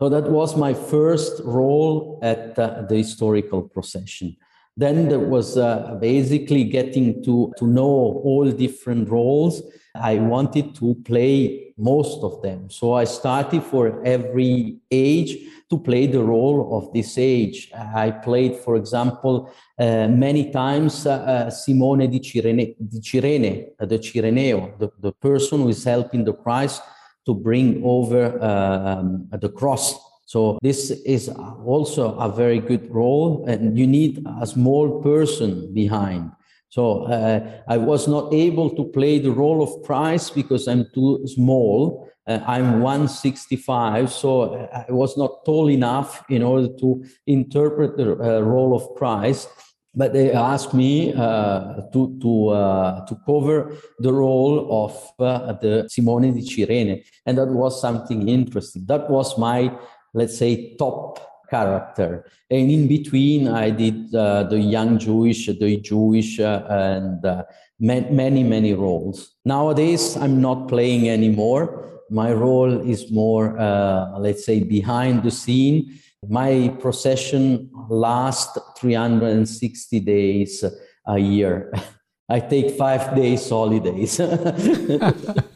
So 0.00 0.08
that 0.08 0.30
was 0.30 0.56
my 0.56 0.74
first 0.74 1.40
role 1.44 2.18
at 2.22 2.58
uh, 2.58 2.82
the 2.82 2.96
historical 2.96 3.62
procession. 3.62 4.36
Then 4.76 5.08
there 5.08 5.18
was 5.18 5.56
uh, 5.56 5.96
basically 6.00 6.64
getting 6.64 7.22
to, 7.24 7.52
to 7.56 7.66
know 7.66 8.20
all 8.24 8.50
different 8.50 9.08
roles. 9.08 9.62
I 9.94 10.16
wanted 10.16 10.74
to 10.76 10.96
play 11.04 11.72
most 11.78 12.22
of 12.22 12.42
them. 12.42 12.68
So 12.68 12.92
I 12.92 13.04
started 13.04 13.62
for 13.62 14.04
every 14.04 14.76
age 14.90 15.38
to 15.70 15.78
play 15.78 16.06
the 16.06 16.22
role 16.22 16.76
of 16.76 16.92
this 16.92 17.16
age. 17.16 17.70
I 17.74 18.10
played, 18.10 18.56
for 18.56 18.76
example, 18.76 19.50
uh, 19.78 20.08
many 20.08 20.52
times 20.52 21.06
uh, 21.06 21.12
uh 21.12 21.50
Simone 21.50 22.06
di 22.08 22.20
Cirene, 22.20 22.76
di 22.78 23.00
Cirene 23.00 23.72
uh, 23.80 23.86
the 23.86 23.98
Cireneo, 23.98 24.78
the, 24.78 24.90
the 25.00 25.12
person 25.12 25.62
who 25.62 25.68
is 25.70 25.82
helping 25.84 26.24
the 26.24 26.34
Christ 26.34 26.82
to 27.24 27.34
bring 27.34 27.82
over 27.84 28.42
um, 28.42 29.28
the 29.32 29.48
cross 29.48 29.98
so 30.26 30.58
this 30.60 30.90
is 30.90 31.28
also 31.28 32.18
a 32.18 32.28
very 32.28 32.58
good 32.58 32.90
role, 32.90 33.44
and 33.46 33.78
you 33.78 33.86
need 33.86 34.26
a 34.40 34.46
small 34.46 35.00
person 35.00 35.72
behind. 35.72 36.32
So 36.68 37.04
uh, 37.04 37.62
I 37.68 37.76
was 37.76 38.08
not 38.08 38.34
able 38.34 38.70
to 38.70 38.84
play 38.84 39.20
the 39.20 39.30
role 39.30 39.62
of 39.62 39.84
Christ 39.84 40.34
because 40.34 40.66
I'm 40.66 40.86
too 40.92 41.24
small. 41.26 42.10
Uh, 42.26 42.40
I'm 42.44 42.80
165, 42.80 44.10
so 44.10 44.68
I 44.74 44.90
was 44.90 45.16
not 45.16 45.44
tall 45.44 45.70
enough 45.70 46.24
in 46.28 46.42
order 46.42 46.68
to 46.80 47.04
interpret 47.28 47.96
the 47.96 48.12
uh, 48.12 48.40
role 48.40 48.74
of 48.74 48.96
Christ. 48.96 49.48
But 49.94 50.12
they 50.12 50.32
asked 50.32 50.74
me 50.74 51.14
uh, 51.14 51.82
to 51.92 52.18
to 52.20 52.48
uh, 52.48 53.06
to 53.06 53.16
cover 53.24 53.72
the 54.00 54.12
role 54.12 54.84
of 54.84 54.92
uh, 55.18 55.54
the 55.54 55.88
Simone 55.88 56.34
di 56.34 56.42
Cirene, 56.42 57.02
and 57.24 57.38
that 57.38 57.48
was 57.48 57.80
something 57.80 58.28
interesting. 58.28 58.84
That 58.86 59.08
was 59.08 59.38
my 59.38 59.72
let's 60.16 60.36
say, 60.36 60.74
top 60.76 61.20
character. 61.50 62.24
And 62.50 62.70
in 62.70 62.88
between, 62.88 63.48
I 63.48 63.70
did 63.70 64.14
uh, 64.14 64.44
the 64.44 64.58
young 64.58 64.98
Jewish, 64.98 65.46
the 65.46 65.76
Jewish, 65.80 66.40
uh, 66.40 66.66
and 66.68 67.24
uh, 67.24 67.44
many, 67.78 68.42
many 68.42 68.72
roles. 68.74 69.36
Nowadays, 69.44 70.16
I'm 70.16 70.40
not 70.40 70.68
playing 70.68 71.08
anymore. 71.08 72.00
My 72.10 72.32
role 72.32 72.80
is 72.80 73.10
more, 73.10 73.58
uh, 73.58 74.18
let's 74.18 74.46
say, 74.46 74.62
behind 74.62 75.22
the 75.22 75.30
scene. 75.30 75.98
My 76.28 76.74
procession 76.80 77.70
lasts 77.90 78.58
360 78.78 80.00
days 80.00 80.64
a 81.06 81.18
year. 81.18 81.72
I 82.28 82.40
take 82.40 82.76
five 82.76 83.14
days 83.14 83.48
holidays. 83.48 84.20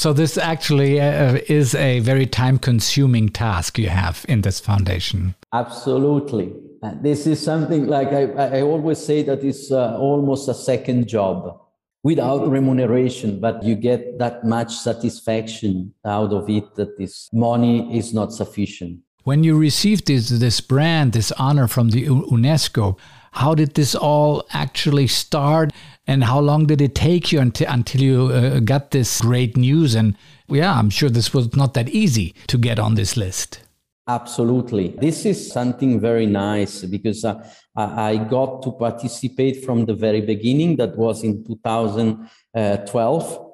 So 0.00 0.14
this 0.14 0.38
actually 0.38 0.98
uh, 0.98 1.40
is 1.46 1.74
a 1.74 2.00
very 2.00 2.24
time-consuming 2.24 3.28
task 3.28 3.78
you 3.78 3.90
have 3.90 4.24
in 4.30 4.40
this 4.40 4.58
foundation. 4.58 5.34
Absolutely. 5.52 6.54
This 7.02 7.26
is 7.26 7.38
something 7.38 7.86
like 7.86 8.08
I, 8.08 8.22
I 8.60 8.62
always 8.62 8.96
say 8.96 9.22
that 9.24 9.44
it's 9.44 9.70
uh, 9.70 9.98
almost 9.98 10.48
a 10.48 10.54
second 10.54 11.06
job 11.06 11.60
without 12.02 12.48
remuneration, 12.48 13.40
but 13.40 13.62
you 13.62 13.74
get 13.74 14.18
that 14.18 14.42
much 14.42 14.72
satisfaction 14.72 15.92
out 16.06 16.32
of 16.32 16.48
it 16.48 16.76
that 16.76 16.96
this 16.96 17.28
money 17.30 17.94
is 17.94 18.14
not 18.14 18.32
sufficient. 18.32 19.00
When 19.24 19.44
you 19.44 19.58
received 19.58 20.06
this, 20.06 20.30
this 20.30 20.62
brand, 20.62 21.12
this 21.12 21.30
honor 21.32 21.68
from 21.68 21.90
the 21.90 22.06
UNESCO, 22.06 22.96
how 23.32 23.54
did 23.54 23.74
this 23.74 23.94
all 23.94 24.44
actually 24.52 25.06
start? 25.06 25.72
And 26.06 26.24
how 26.24 26.40
long 26.40 26.66
did 26.66 26.80
it 26.80 26.94
take 26.94 27.30
you 27.30 27.40
until, 27.40 27.70
until 27.70 28.00
you 28.00 28.26
uh, 28.26 28.60
got 28.60 28.90
this 28.90 29.20
great 29.20 29.56
news? 29.56 29.94
And 29.94 30.16
yeah, 30.48 30.76
I'm 30.76 30.90
sure 30.90 31.08
this 31.08 31.32
was 31.32 31.54
not 31.54 31.74
that 31.74 31.88
easy 31.90 32.34
to 32.48 32.58
get 32.58 32.78
on 32.78 32.96
this 32.96 33.16
list. 33.16 33.60
Absolutely. 34.08 34.88
This 34.88 35.24
is 35.24 35.52
something 35.52 36.00
very 36.00 36.26
nice 36.26 36.82
because 36.82 37.24
uh, 37.24 37.48
I 37.76 38.16
got 38.16 38.62
to 38.62 38.72
participate 38.72 39.64
from 39.64 39.86
the 39.86 39.94
very 39.94 40.20
beginning. 40.20 40.76
That 40.76 40.96
was 40.96 41.22
in 41.22 41.44
2012. 41.44 43.46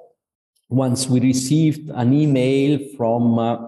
Once 0.70 1.08
we 1.08 1.20
received 1.20 1.90
an 1.90 2.14
email 2.14 2.78
from 2.96 3.38
uh, 3.38 3.58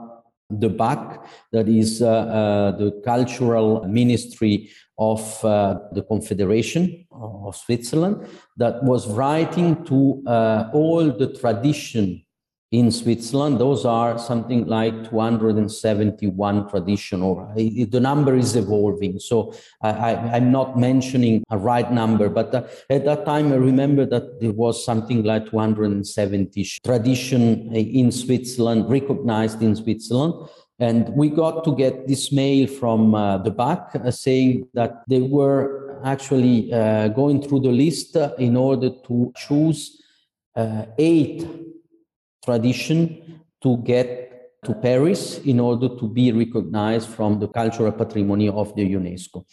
the 0.49 0.71
BAK, 0.71 1.27
that 1.53 1.69
is 1.69 2.01
uh, 2.01 2.09
uh, 2.09 2.71
the 2.79 3.03
cultural 3.05 3.87
ministry 3.87 4.71
of 4.99 5.45
uh, 5.45 5.79
the 5.93 6.03
Confederation 6.03 7.07
of 7.13 7.55
Switzerland 7.57 8.27
that 8.57 8.83
was 8.83 9.09
writing 9.09 9.85
to 9.85 10.23
uh, 10.27 10.71
all 10.73 11.11
the 11.11 11.33
tradition 11.39 12.25
in 12.71 12.91
Switzerland. 12.91 13.59
Those 13.59 13.87
are 13.87 14.19
something 14.19 14.67
like 14.67 15.09
271 15.09 16.69
tradition, 16.69 17.23
or 17.23 17.51
the 17.55 18.01
number 18.01 18.37
is 18.37 18.57
evolving. 18.57 19.19
So 19.19 19.55
I, 19.81 20.37
am 20.37 20.53
not 20.53 20.79
mentioning 20.79 21.45
a 21.51 21.57
right 21.57 21.91
number, 21.91 22.29
but 22.29 22.55
uh, 22.55 22.65
at 22.91 23.05
that 23.07 23.25
time 23.25 23.53
I 23.53 23.57
remember 23.57 24.05
that 24.07 24.41
there 24.41 24.53
was 24.53 24.85
something 24.85 25.23
like 25.23 25.51
270 25.51 26.67
tradition 26.85 27.75
in 27.75 28.13
Switzerland, 28.13 28.91
recognized 28.91 29.63
in 29.63 29.75
Switzerland. 29.75 30.35
And 30.79 31.09
we 31.11 31.29
got 31.29 31.65
to 31.65 31.75
get 31.75 32.07
this 32.07 32.31
mail 32.31 32.69
from 32.69 33.15
uh, 33.15 33.39
the 33.39 33.51
back 33.51 33.91
uh, 33.95 34.11
saying 34.11 34.69
that 34.75 35.03
they 35.09 35.21
were 35.21 36.01
actually 36.05 36.73
uh, 36.73 37.09
going 37.09 37.43
through 37.43 37.61
the 37.61 37.73
list 37.73 38.17
in 38.39 38.57
order 38.57 38.91
to 39.07 39.33
choose 39.37 40.01
uh, 40.55 40.87
eight 40.99 41.47
tradition 42.45 43.43
to 43.63 43.77
get 43.79 44.29
to 44.65 44.75
Paris 44.75 45.39
in 45.39 45.61
order 45.61 45.89
to 45.89 46.09
be 46.09 46.33
recognized 46.33 47.09
from 47.09 47.39
the 47.41 47.49
cultural 47.49 47.93
patrimony 47.93 48.49
of 48.49 48.75
the 48.75 48.83
UNESCO. 48.83 49.45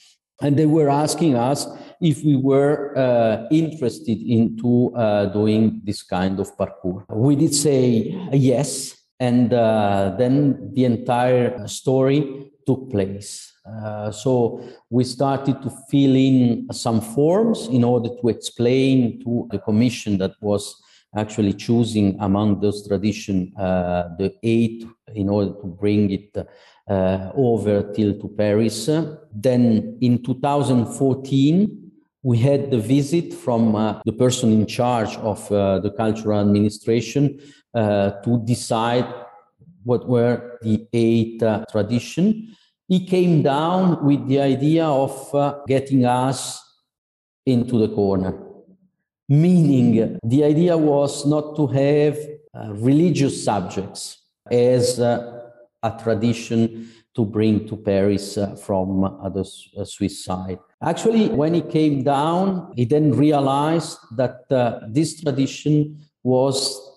And 0.42 0.58
they 0.58 0.66
were 0.66 0.90
asking 0.90 1.36
us 1.36 1.68
if 2.02 2.24
we 2.24 2.36
were 2.36 2.98
uh, 2.98 3.48
interested 3.52 4.20
into 4.22 4.94
uh, 4.96 5.28
doing 5.28 5.82
this 5.84 6.04
kind 6.04 6.40
of 6.40 6.58
parcours. 6.58 7.06
We 7.10 7.36
did 7.36 7.56
say 7.56 8.18
yes, 8.34 8.95
and 9.20 9.54
uh, 9.54 10.16
then 10.18 10.72
the 10.74 10.86
entire 10.86 11.68
story 11.68 12.52
took 12.66 12.90
place. 12.90 13.54
Uh, 13.66 14.12
so 14.12 14.62
we 14.90 15.04
started 15.04 15.62
to 15.62 15.72
fill 15.90 16.16
in 16.16 16.68
some 16.72 17.02
forms 17.02 17.68
in 17.68 17.84
order 17.84 18.10
to 18.22 18.30
explain 18.30 19.24
to 19.24 19.48
the 19.52 19.60
commission 19.60 20.18
that 20.18 20.34
was 20.42 20.82
actually 21.16 21.54
choosing 21.54 22.18
among 22.20 22.60
those 22.60 22.88
tradition 22.88 23.54
uh, 23.58 24.10
the 24.20 24.34
eight 24.44 24.86
in 25.14 25.30
order 25.30 25.54
to 25.62 25.68
bring 25.68 26.12
it 26.12 26.38
uh, 26.88 27.32
over 27.36 27.94
till 27.94 28.14
to 28.20 28.28
Paris. 28.28 28.90
Then 29.32 29.98
in 30.02 30.22
2014, 30.22 31.86
we 32.22 32.40
had 32.40 32.72
the 32.72 32.80
visit 32.80 33.34
from 33.34 33.76
uh, 33.76 34.02
the 34.04 34.12
person 34.12 34.52
in 34.52 34.66
charge 34.66 35.16
of 35.18 35.50
uh, 35.52 35.80
the 35.80 35.92
cultural 35.92 36.42
administration 36.42 37.40
to 37.76 38.42
decide 38.46 39.06
what 39.86 40.08
were 40.10 40.58
the 40.62 40.88
eight 40.92 41.42
uh, 41.42 41.64
tradition. 41.72 42.56
He 42.88 43.06
came 43.06 43.42
down 43.44 44.04
with 44.04 44.28
the 44.28 44.42
idea 44.42 44.86
of 44.86 45.34
uh, 45.34 45.60
getting 45.68 46.06
us 46.06 46.62
into 47.46 47.78
the 47.78 47.90
corner, 47.90 48.38
meaning 49.30 50.20
the 50.24 50.44
idea 50.44 50.76
was 50.76 51.26
not 51.26 51.56
to 51.56 51.68
have 51.68 52.18
uh, 52.54 52.74
religious 52.74 53.44
subjects 53.44 54.24
as 54.52 55.00
uh, 55.00 55.50
a 55.84 55.92
tradition 56.04 56.90
to 57.16 57.24
bring 57.24 57.68
to 57.68 57.78
Paris 57.78 58.38
uh, 58.38 58.56
from 58.56 59.02
the 59.34 59.86
Swiss 59.86 60.26
side. 60.26 60.60
Actually, 60.82 61.30
when 61.30 61.54
he 61.54 61.62
came 61.62 62.04
down, 62.04 62.74
he 62.76 62.86
then 62.86 63.12
realized 63.12 63.98
that 64.16 64.52
uh, 64.52 64.82
this 64.90 65.22
tradition 65.22 65.98
was 66.24 66.95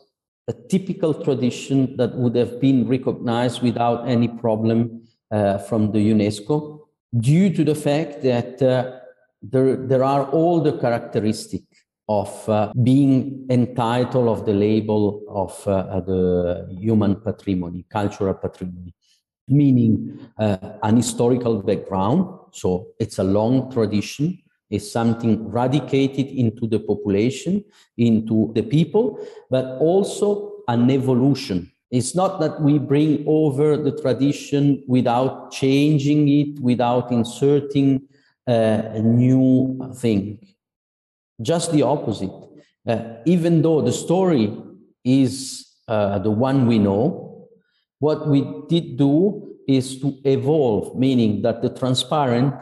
a 0.49 0.53
typical 0.69 1.13
tradition 1.13 1.97
that 1.97 2.15
would 2.15 2.35
have 2.35 2.61
been 2.61 2.89
recognized 2.89 3.63
without 3.63 4.09
any 4.09 4.29
problem 4.29 5.03
uh, 5.31 5.59
from 5.59 5.93
the 5.93 5.99
UNESCO 5.99 6.81
due 7.21 7.53
to 7.55 7.65
the 7.65 7.75
fact 7.75 8.23
that 8.23 8.61
uh, 8.63 8.99
there, 9.43 9.77
there 9.77 10.03
are 10.03 10.25
all 10.31 10.61
the 10.61 10.79
characteristics 10.79 11.85
of 12.09 12.49
uh, 12.49 12.73
being 12.83 13.47
entitled 13.51 14.29
of 14.29 14.47
the 14.47 14.53
label 14.53 15.23
of 15.29 15.69
uh, 15.69 16.01
the 16.01 16.67
human 16.71 17.17
patrimony, 17.21 17.85
cultural 17.91 18.33
patrimony, 18.33 18.95
meaning 19.47 20.19
uh, 20.39 20.57
an 20.83 20.97
historical 20.97 21.63
background. 21.63 22.27
So 22.53 22.89
it's 22.99 23.19
a 23.19 23.25
long 23.25 23.71
tradition, 23.71 24.43
it's 24.71 24.91
something 24.91 25.51
radicated 25.51 26.27
into 26.27 26.67
the 26.67 26.79
population, 26.79 27.65
into 27.97 28.53
the 28.55 28.63
people, 28.63 29.19
but 29.51 29.79
also 29.81 30.53
an 30.69 30.91
evolution. 30.91 31.73
It's 31.91 32.15
not 32.15 32.39
that 32.41 32.61
we 32.61 32.79
bring 32.79 33.25
over 33.27 33.77
the 33.79 33.93
tradition 33.93 34.85
without 34.87 35.51
changing 35.53 36.29
it, 36.29 36.61
without 36.61 37.11
inserting 37.11 38.03
uh, 38.47 38.83
a 38.93 39.01
new 39.01 39.93
thing 39.97 40.39
just 41.41 41.73
the 41.73 41.83
opposite. 41.83 42.33
Uh, 42.87 43.17
even 43.27 43.63
though 43.63 43.81
the 43.81 43.93
story 43.93 44.57
is 45.05 45.67
uh, 45.87 46.19
the 46.19 46.31
one 46.31 46.67
we 46.67 46.79
know, 46.79 47.49
what 47.99 48.29
we 48.29 48.47
did 48.69 48.97
do 48.97 49.57
is 49.67 50.01
to 50.01 50.19
evolve, 50.25 50.99
meaning 50.99 51.43
that 51.43 51.63
the 51.63 51.69
transparent 51.69 52.55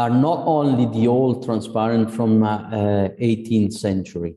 are 0.00 0.10
not 0.28 0.40
only 0.46 0.86
the 0.96 1.06
old 1.06 1.44
transparent 1.44 2.10
from 2.10 2.42
uh, 2.42 3.08
18th 3.20 3.74
uh, 3.74 3.78
century, 3.86 4.34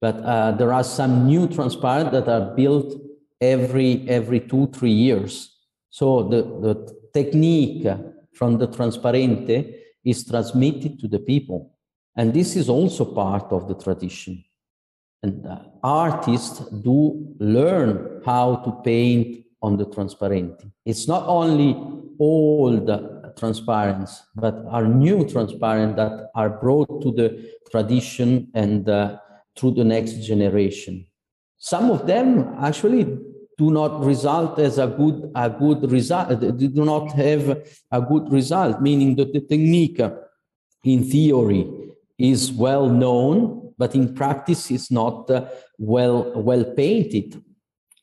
but 0.00 0.16
uh, 0.22 0.52
there 0.52 0.72
are 0.72 0.84
some 0.84 1.26
new 1.26 1.48
transparent 1.48 2.12
that 2.12 2.28
are 2.36 2.54
built 2.60 2.88
every 3.40 3.90
every 4.08 4.40
two 4.50 4.64
three 4.76 4.96
years. 5.06 5.32
So 5.98 6.06
the, 6.32 6.40
the 6.66 6.74
technique 7.18 7.86
from 8.38 8.58
the 8.58 8.68
transparente 8.68 9.56
is 10.04 10.18
transmitted 10.24 10.92
to 11.00 11.08
the 11.08 11.18
people. 11.18 11.60
And 12.16 12.32
this 12.32 12.54
is 12.60 12.68
also 12.68 13.04
part 13.04 13.46
of 13.56 13.66
the 13.68 13.74
tradition. 13.74 14.44
And 15.22 15.46
uh, 15.46 15.58
artists 15.82 16.60
do 16.88 16.98
learn 17.38 18.22
how 18.24 18.46
to 18.64 18.70
paint 18.84 19.44
on 19.60 19.76
the 19.76 19.86
transparente. 19.86 20.64
It's 20.84 21.06
not 21.08 21.24
only 21.26 21.70
old 22.18 22.88
transparents, 23.40 24.22
but 24.36 24.54
are 24.68 24.86
new 24.86 25.18
transparent 25.28 25.96
that 25.96 26.30
are 26.34 26.50
brought 26.50 27.02
to 27.02 27.10
the 27.10 27.28
tradition 27.72 28.48
and 28.54 28.88
uh, 28.88 29.18
through 29.56 29.72
the 29.72 29.84
next 29.84 30.14
generation. 30.30 31.06
Some 31.58 31.90
of 31.90 32.06
them 32.06 32.54
actually 32.60 33.04
do 33.58 33.70
not 33.70 34.04
result 34.04 34.58
as 34.58 34.78
a 34.78 34.86
good 34.86 35.18
a 35.34 35.50
good 35.50 35.90
result. 35.90 36.40
They 36.40 36.68
do 36.80 36.84
not 36.84 37.12
have 37.12 37.44
a 37.98 38.00
good 38.00 38.26
result, 38.32 38.80
meaning 38.80 39.16
that 39.16 39.32
the 39.34 39.42
technique, 39.52 40.00
in 40.84 41.04
theory, 41.04 41.62
is 42.18 42.52
well 42.52 42.88
known, 42.88 43.72
but 43.76 43.94
in 43.94 44.14
practice 44.14 44.70
is 44.70 44.90
not 44.90 45.30
uh, 45.30 45.46
well, 45.78 46.32
well 46.48 46.64
painted. 46.64 47.42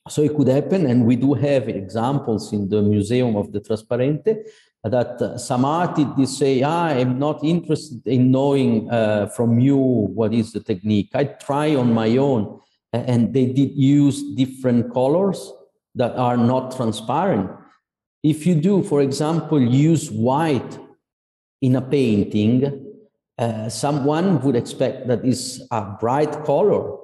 So 0.09 0.21
it 0.21 0.35
could 0.35 0.47
happen, 0.47 0.85
and 0.85 1.05
we 1.05 1.15
do 1.15 1.33
have 1.33 1.67
examples 1.67 2.53
in 2.53 2.69
the 2.69 2.81
Museum 2.81 3.35
of 3.35 3.51
the 3.51 3.59
Trasparente 3.59 4.43
that 4.89 5.39
some 5.39 5.65
artists 5.65 6.38
say, 6.38 6.61
ah, 6.63 6.88
I'm 6.88 7.19
not 7.19 7.43
interested 7.43 8.05
in 8.05 8.31
knowing 8.31 8.89
uh, 8.89 9.27
from 9.27 9.59
you 9.59 9.77
what 9.77 10.33
is 10.33 10.53
the 10.53 10.59
technique. 10.59 11.09
I 11.13 11.25
try 11.25 11.75
on 11.75 11.93
my 11.93 12.17
own. 12.17 12.59
And 12.93 13.33
they 13.33 13.47
did 13.47 13.75
use 13.75 14.23
different 14.35 14.93
colors 14.93 15.51
that 15.95 16.15
are 16.15 16.38
not 16.38 16.75
transparent. 16.75 17.51
If 18.23 18.45
you 18.47 18.55
do, 18.55 18.83
for 18.83 19.01
example, 19.01 19.61
use 19.61 20.09
white 20.09 20.79
in 21.61 21.75
a 21.75 21.81
painting, 21.81 22.85
uh, 23.38 23.69
someone 23.69 24.41
would 24.41 24.55
expect 24.55 25.07
that 25.07 25.25
is 25.25 25.67
a 25.71 25.81
bright 25.99 26.43
color. 26.43 26.97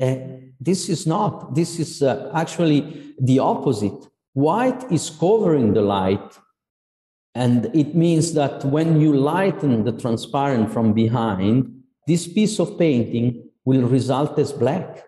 Uh, 0.00 0.16
this 0.60 0.88
is 0.88 1.06
not. 1.06 1.54
This 1.54 1.78
is 1.78 2.02
uh, 2.02 2.30
actually 2.34 3.14
the 3.20 3.38
opposite. 3.38 4.08
White 4.34 4.90
is 4.90 5.10
covering 5.10 5.74
the 5.74 5.82
light. 5.82 6.38
And 7.34 7.66
it 7.74 7.94
means 7.94 8.34
that 8.34 8.64
when 8.64 9.00
you 9.00 9.14
lighten 9.14 9.84
the 9.84 9.92
transparent 9.92 10.72
from 10.72 10.92
behind, 10.92 11.82
this 12.06 12.28
piece 12.28 12.60
of 12.60 12.78
painting 12.78 13.48
will 13.64 13.88
result 13.88 14.38
as 14.38 14.52
black. 14.52 15.04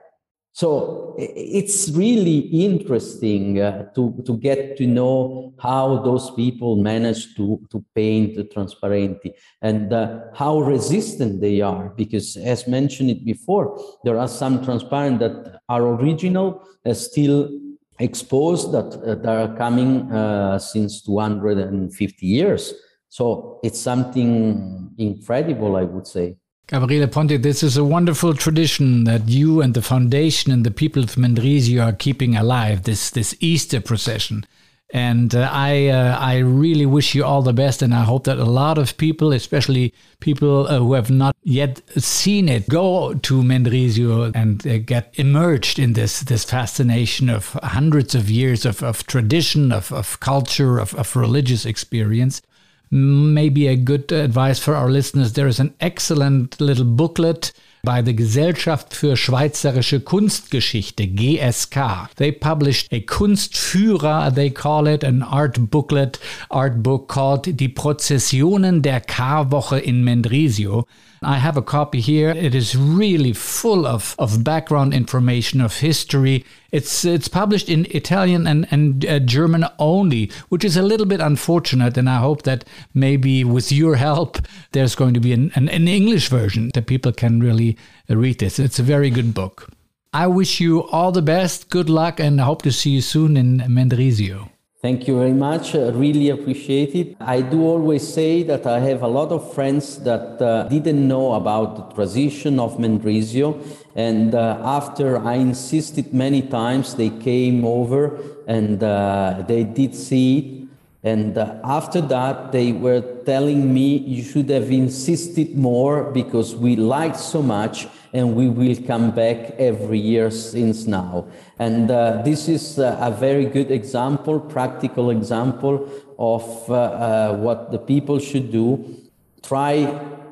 So 0.53 1.15
it's 1.19 1.91
really 1.91 2.39
interesting 2.39 3.61
uh, 3.61 3.91
to, 3.95 4.23
to 4.25 4.39
get 4.39 4.79
to 4.79 4.87
know 4.87 5.53
how 5.59 5.99
those 6.03 6.31
people 6.31 6.77
manage 6.77 7.37
to, 7.37 7.61
to 7.71 7.85
paint 7.95 8.37
the 8.37 8.45
transparenti 8.45 9.33
and 9.61 9.93
uh, 9.93 10.21
how 10.35 10.61
resistant 10.61 11.43
they 11.43 11.61
are. 11.61 11.91
Because 11.91 12.39
as 12.39 12.67
mentioned 12.67 13.11
it 13.11 13.23
before, 13.23 13.79
there 14.05 14.19
are 14.19 14.29
some 14.29 14.65
transparent 14.65 15.19
that 15.19 15.61
are 15.69 15.83
original, 15.83 16.67
uh, 16.87 16.95
still 16.95 17.51
exposed 17.99 18.73
that, 18.73 19.01
uh, 19.03 19.15
that 19.17 19.27
are 19.27 19.57
coming 19.57 20.11
uh, 20.13 20.59
since 20.59 21.03
250 21.03 22.27
years. 22.27 22.75
So 23.09 23.61
it's 23.63 23.81
something 23.81 24.91
incredible, 24.99 25.77
I 25.77 25.83
would 25.83 26.07
say. 26.07 26.37
Gabriele 26.69 27.07
Ponti, 27.07 27.37
this 27.37 27.63
is 27.63 27.77
a 27.77 27.85
wonderful 27.85 28.35
tradition 28.35 29.05
that 29.05 29.29
you 29.29 29.63
and 29.63 29.73
the 29.73 29.83
foundation 29.83 30.51
and 30.51 30.67
the 30.67 30.71
people 30.73 31.05
of 31.05 31.15
Mendrisio 31.15 31.87
are 31.87 31.93
keeping 31.93 32.37
alive. 32.37 32.83
This 32.83 33.09
this 33.11 33.37
Easter 33.39 33.81
procession, 33.81 34.45
and 34.91 35.35
uh, 35.35 35.49
I 35.53 35.89
uh, 35.89 36.17
I 36.19 36.39
really 36.39 36.87
wish 36.87 37.15
you 37.15 37.25
all 37.25 37.43
the 37.43 37.53
best, 37.53 37.83
and 37.83 37.93
I 37.93 38.05
hope 38.05 38.25
that 38.25 38.39
a 38.39 38.45
lot 38.45 38.79
of 38.79 38.97
people, 38.97 39.33
especially 39.33 39.93
people 40.21 40.67
uh, 40.69 40.79
who 40.79 40.93
have 40.93 41.11
not 41.11 41.37
yet 41.43 41.83
seen 42.01 42.49
it, 42.49 42.69
go 42.69 43.15
to 43.15 43.43
Mendrisio 43.43 44.33
and 44.35 44.65
uh, 44.67 44.79
get 44.79 45.13
immersed 45.15 45.79
in 45.79 45.95
this 45.95 46.21
this 46.21 46.45
fascination 46.45 47.29
of 47.29 47.59
hundreds 47.63 48.15
of 48.15 48.31
years 48.31 48.65
of, 48.65 48.83
of 48.83 49.07
tradition, 49.07 49.73
of, 49.73 49.93
of 49.93 50.21
culture, 50.21 50.79
of, 50.79 50.95
of 50.95 51.17
religious 51.17 51.67
experience 51.67 52.43
maybe 52.89 53.67
a 53.67 53.77
good 53.77 54.13
advice 54.13 54.61
for 54.61 54.77
our 54.77 54.89
listeners. 54.89 55.33
There 55.33 55.49
is 55.49 55.59
an 55.59 55.75
excellent 55.81 56.61
little 56.61 56.85
booklet 56.85 57.53
by 57.87 58.03
the 58.05 58.15
Gesellschaft 58.15 58.93
für 58.93 59.17
Schweizerische 59.17 60.01
Kunstgeschichte, 60.01 61.07
GSK. 61.07 62.11
They 62.17 62.33
published 62.33 62.93
a 62.93 62.99
Kunstführer, 62.99 64.35
they 64.35 64.51
call 64.51 64.89
it, 64.89 65.05
an 65.05 65.23
art 65.23 65.71
booklet, 65.71 66.19
art 66.51 66.83
book 66.83 67.09
called 67.09 67.59
Die 67.59 67.69
Prozessionen 67.69 68.83
der 68.83 69.01
Karwoche 69.01 69.79
in 69.79 70.03
Mendrisio. 70.03 70.85
I 71.23 71.39
have 71.39 71.57
a 71.57 71.63
copy 71.63 72.01
here. 72.01 72.31
It 72.31 72.55
is 72.55 72.77
really 72.77 73.33
full 73.33 73.87
of, 73.87 74.15
of 74.19 74.45
background 74.45 74.95
information, 74.95 75.61
of 75.61 75.79
history. 75.79 76.45
It's 76.73 77.05
it's 77.05 77.29
published 77.29 77.69
in 77.69 77.87
Italian 77.91 78.47
and, 78.47 78.67
and 78.71 79.05
uh, 79.07 79.19
German 79.21 79.65
only, 79.79 80.31
which 80.49 80.65
is 80.65 80.77
a 80.77 80.83
little 80.83 81.07
bit 81.07 81.21
unfortunate. 81.21 81.97
And 81.97 82.09
I 82.09 82.19
hope 82.19 82.43
that 82.43 82.65
maybe 82.93 83.45
with 83.45 83.73
your 83.73 83.97
help, 83.97 84.39
there's 84.73 84.95
going 84.95 85.15
to 85.15 85.21
be 85.21 85.33
an, 85.33 85.53
an, 85.55 85.69
an 85.69 85.89
English 85.89 86.29
version 86.29 86.71
that 86.75 86.87
people 86.87 87.13
can 87.13 87.41
really 87.41 87.77
read 88.09 88.39
this. 88.39 88.59
It's 88.59 88.79
a 88.79 88.83
very 88.83 89.11
good 89.11 89.33
book. 89.33 89.71
I 90.13 90.27
wish 90.27 90.61
you 90.61 90.85
all 90.85 91.13
the 91.13 91.23
best, 91.23 91.69
good 91.69 91.91
luck, 91.91 92.21
and 92.21 92.41
I 92.41 92.45
hope 92.45 92.63
to 92.63 92.73
see 92.73 92.91
you 92.91 93.01
soon 93.03 93.37
in 93.37 93.59
Mendrisio. 93.59 94.51
Thank 94.87 95.09
you 95.09 95.19
very 95.19 95.33
much. 95.33 95.75
I 95.75 95.89
really 95.89 96.31
appreciate 96.31 96.95
it. 96.95 97.17
I 97.19 97.41
do 97.41 97.61
always 97.65 98.07
say 98.07 98.45
that 98.45 98.69
I 98.69 98.79
have 98.79 99.03
a 99.03 99.09
lot 99.09 99.33
of 99.33 99.53
friends 99.53 99.99
that 100.05 100.41
uh, 100.41 100.69
didn't 100.69 101.09
know 101.09 101.35
about 101.35 101.75
the 101.75 101.95
transition 101.97 102.61
of 102.61 102.79
Mendrisio. 102.79 103.61
And 103.97 104.37
uh, 104.37 104.61
after 104.63 105.19
I 105.19 105.35
insisted 105.35 106.15
many 106.15 106.41
times, 106.41 106.95
they 106.95 107.11
came 107.11 107.65
over 107.65 108.17
and 108.47 108.81
uh, 108.81 109.43
they 109.49 109.65
did 109.65 109.93
see 109.93 110.39
it. 110.39 110.69
And 111.03 111.37
uh, 111.37 111.59
after 111.65 112.01
that, 112.03 112.53
they 112.53 112.71
were 112.71 113.01
telling 113.25 113.75
me 113.75 113.97
you 113.97 114.23
should 114.23 114.49
have 114.51 114.71
insisted 114.71 115.57
more 115.57 116.13
because 116.13 116.55
we 116.55 116.77
liked 116.77 117.19
so 117.19 117.43
much 117.43 117.89
and 118.17 118.35
we 118.35 118.49
will 118.49 118.75
come 118.87 119.11
back 119.11 119.39
every 119.59 119.99
year 119.99 120.31
since 120.31 120.87
now. 120.87 121.27
And 121.59 121.91
uh, 121.91 122.23
this 122.23 122.49
is 122.49 122.79
uh, 122.79 122.97
a 122.99 123.11
very 123.11 123.45
good 123.45 123.71
example, 123.71 124.41
practical 124.41 125.11
example 125.11 125.87
of 126.19 126.45
uh, 126.71 126.75
uh, 126.75 127.37
what 127.37 127.71
the 127.73 127.79
people 127.79 128.19
should 128.19 128.51
do. 128.51 128.97
Try 129.43 129.85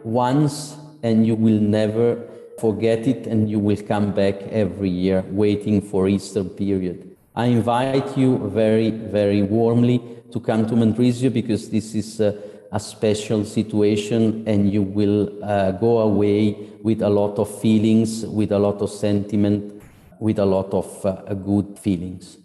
once 0.03 0.79
and 1.03 1.27
you 1.27 1.35
will 1.35 1.61
never 1.61 2.27
forget 2.59 3.07
it 3.07 3.27
and 3.27 3.51
you 3.51 3.59
will 3.59 3.83
come 3.83 4.13
back 4.13 4.37
every 4.45 4.89
year 4.89 5.23
waiting 5.29 5.83
for 5.83 6.09
Easter 6.09 6.43
period. 6.43 7.15
I 7.37 7.47
invite 7.47 8.17
you 8.17 8.49
very, 8.49 8.93
very 8.93 9.43
warmly 9.43 10.01
to 10.33 10.41
come 10.41 10.67
to 10.69 10.75
Mendrisio 10.75 11.31
because 11.31 11.69
this 11.69 11.95
is 11.95 12.19
uh, 12.19 12.33
a 12.75 12.81
special 12.81 13.45
situation 13.45 14.43
and 14.47 14.73
you 14.73 14.83
will 14.83 15.31
uh, 15.43 15.71
go 15.73 15.99
away 16.01 16.57
with 16.83 17.03
a 17.03 17.09
lot 17.09 17.39
of 17.39 17.49
feelings, 17.61 18.27
with 18.27 18.53
a 18.53 18.59
lot 18.59 18.83
of 18.83 18.91
sentiment, 18.91 19.81
with 20.19 20.41
a 20.41 20.45
lot 20.45 20.75
of 20.75 21.07
uh, 21.07 21.35
good 21.35 21.79
feelings. 21.79 22.39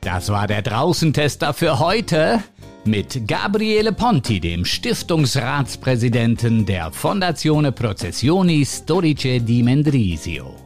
Das 0.00 0.30
war 0.30 0.46
der 0.46 0.62
Draußentester 0.62 1.52
für 1.54 1.78
heute 1.78 2.42
mit 2.84 3.28
Gabriele 3.28 3.92
Ponti, 3.92 4.40
dem 4.40 4.64
Stiftungsratspräsidenten 4.64 6.66
der 6.66 6.90
Fondazione 6.90 7.70
Processioni 7.72 8.66
Storiche 8.66 9.40
di 9.40 9.62
Mendrisio. 9.62 10.61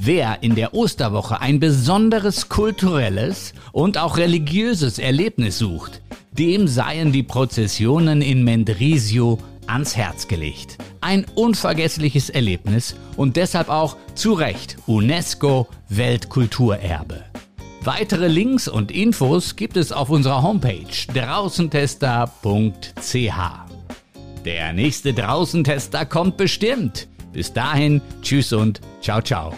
Wer 0.00 0.38
in 0.42 0.54
der 0.54 0.74
Osterwoche 0.74 1.40
ein 1.40 1.58
besonderes 1.58 2.48
kulturelles 2.48 3.52
und 3.72 3.98
auch 3.98 4.16
religiöses 4.16 5.00
Erlebnis 5.00 5.58
sucht, 5.58 6.02
dem 6.30 6.68
seien 6.68 7.10
die 7.10 7.24
Prozessionen 7.24 8.22
in 8.22 8.44
Mendrisio 8.44 9.40
ans 9.66 9.96
Herz 9.96 10.28
gelegt. 10.28 10.78
Ein 11.00 11.26
unvergessliches 11.34 12.30
Erlebnis 12.30 12.94
und 13.16 13.36
deshalb 13.36 13.68
auch 13.68 13.96
zu 14.14 14.34
Recht 14.34 14.76
UNESCO 14.86 15.66
Weltkulturerbe. 15.88 17.24
Weitere 17.82 18.28
Links 18.28 18.68
und 18.68 18.92
Infos 18.92 19.56
gibt 19.56 19.76
es 19.76 19.90
auf 19.90 20.10
unserer 20.10 20.42
Homepage 20.42 20.84
draußentester.ch. 21.12 23.32
Der 24.44 24.72
nächste 24.72 25.12
Draußentester 25.12 26.06
kommt 26.06 26.36
bestimmt. 26.36 27.08
Bis 27.32 27.52
dahin, 27.52 28.00
tschüss 28.22 28.52
und 28.52 28.80
ciao 29.00 29.20
ciao. 29.20 29.52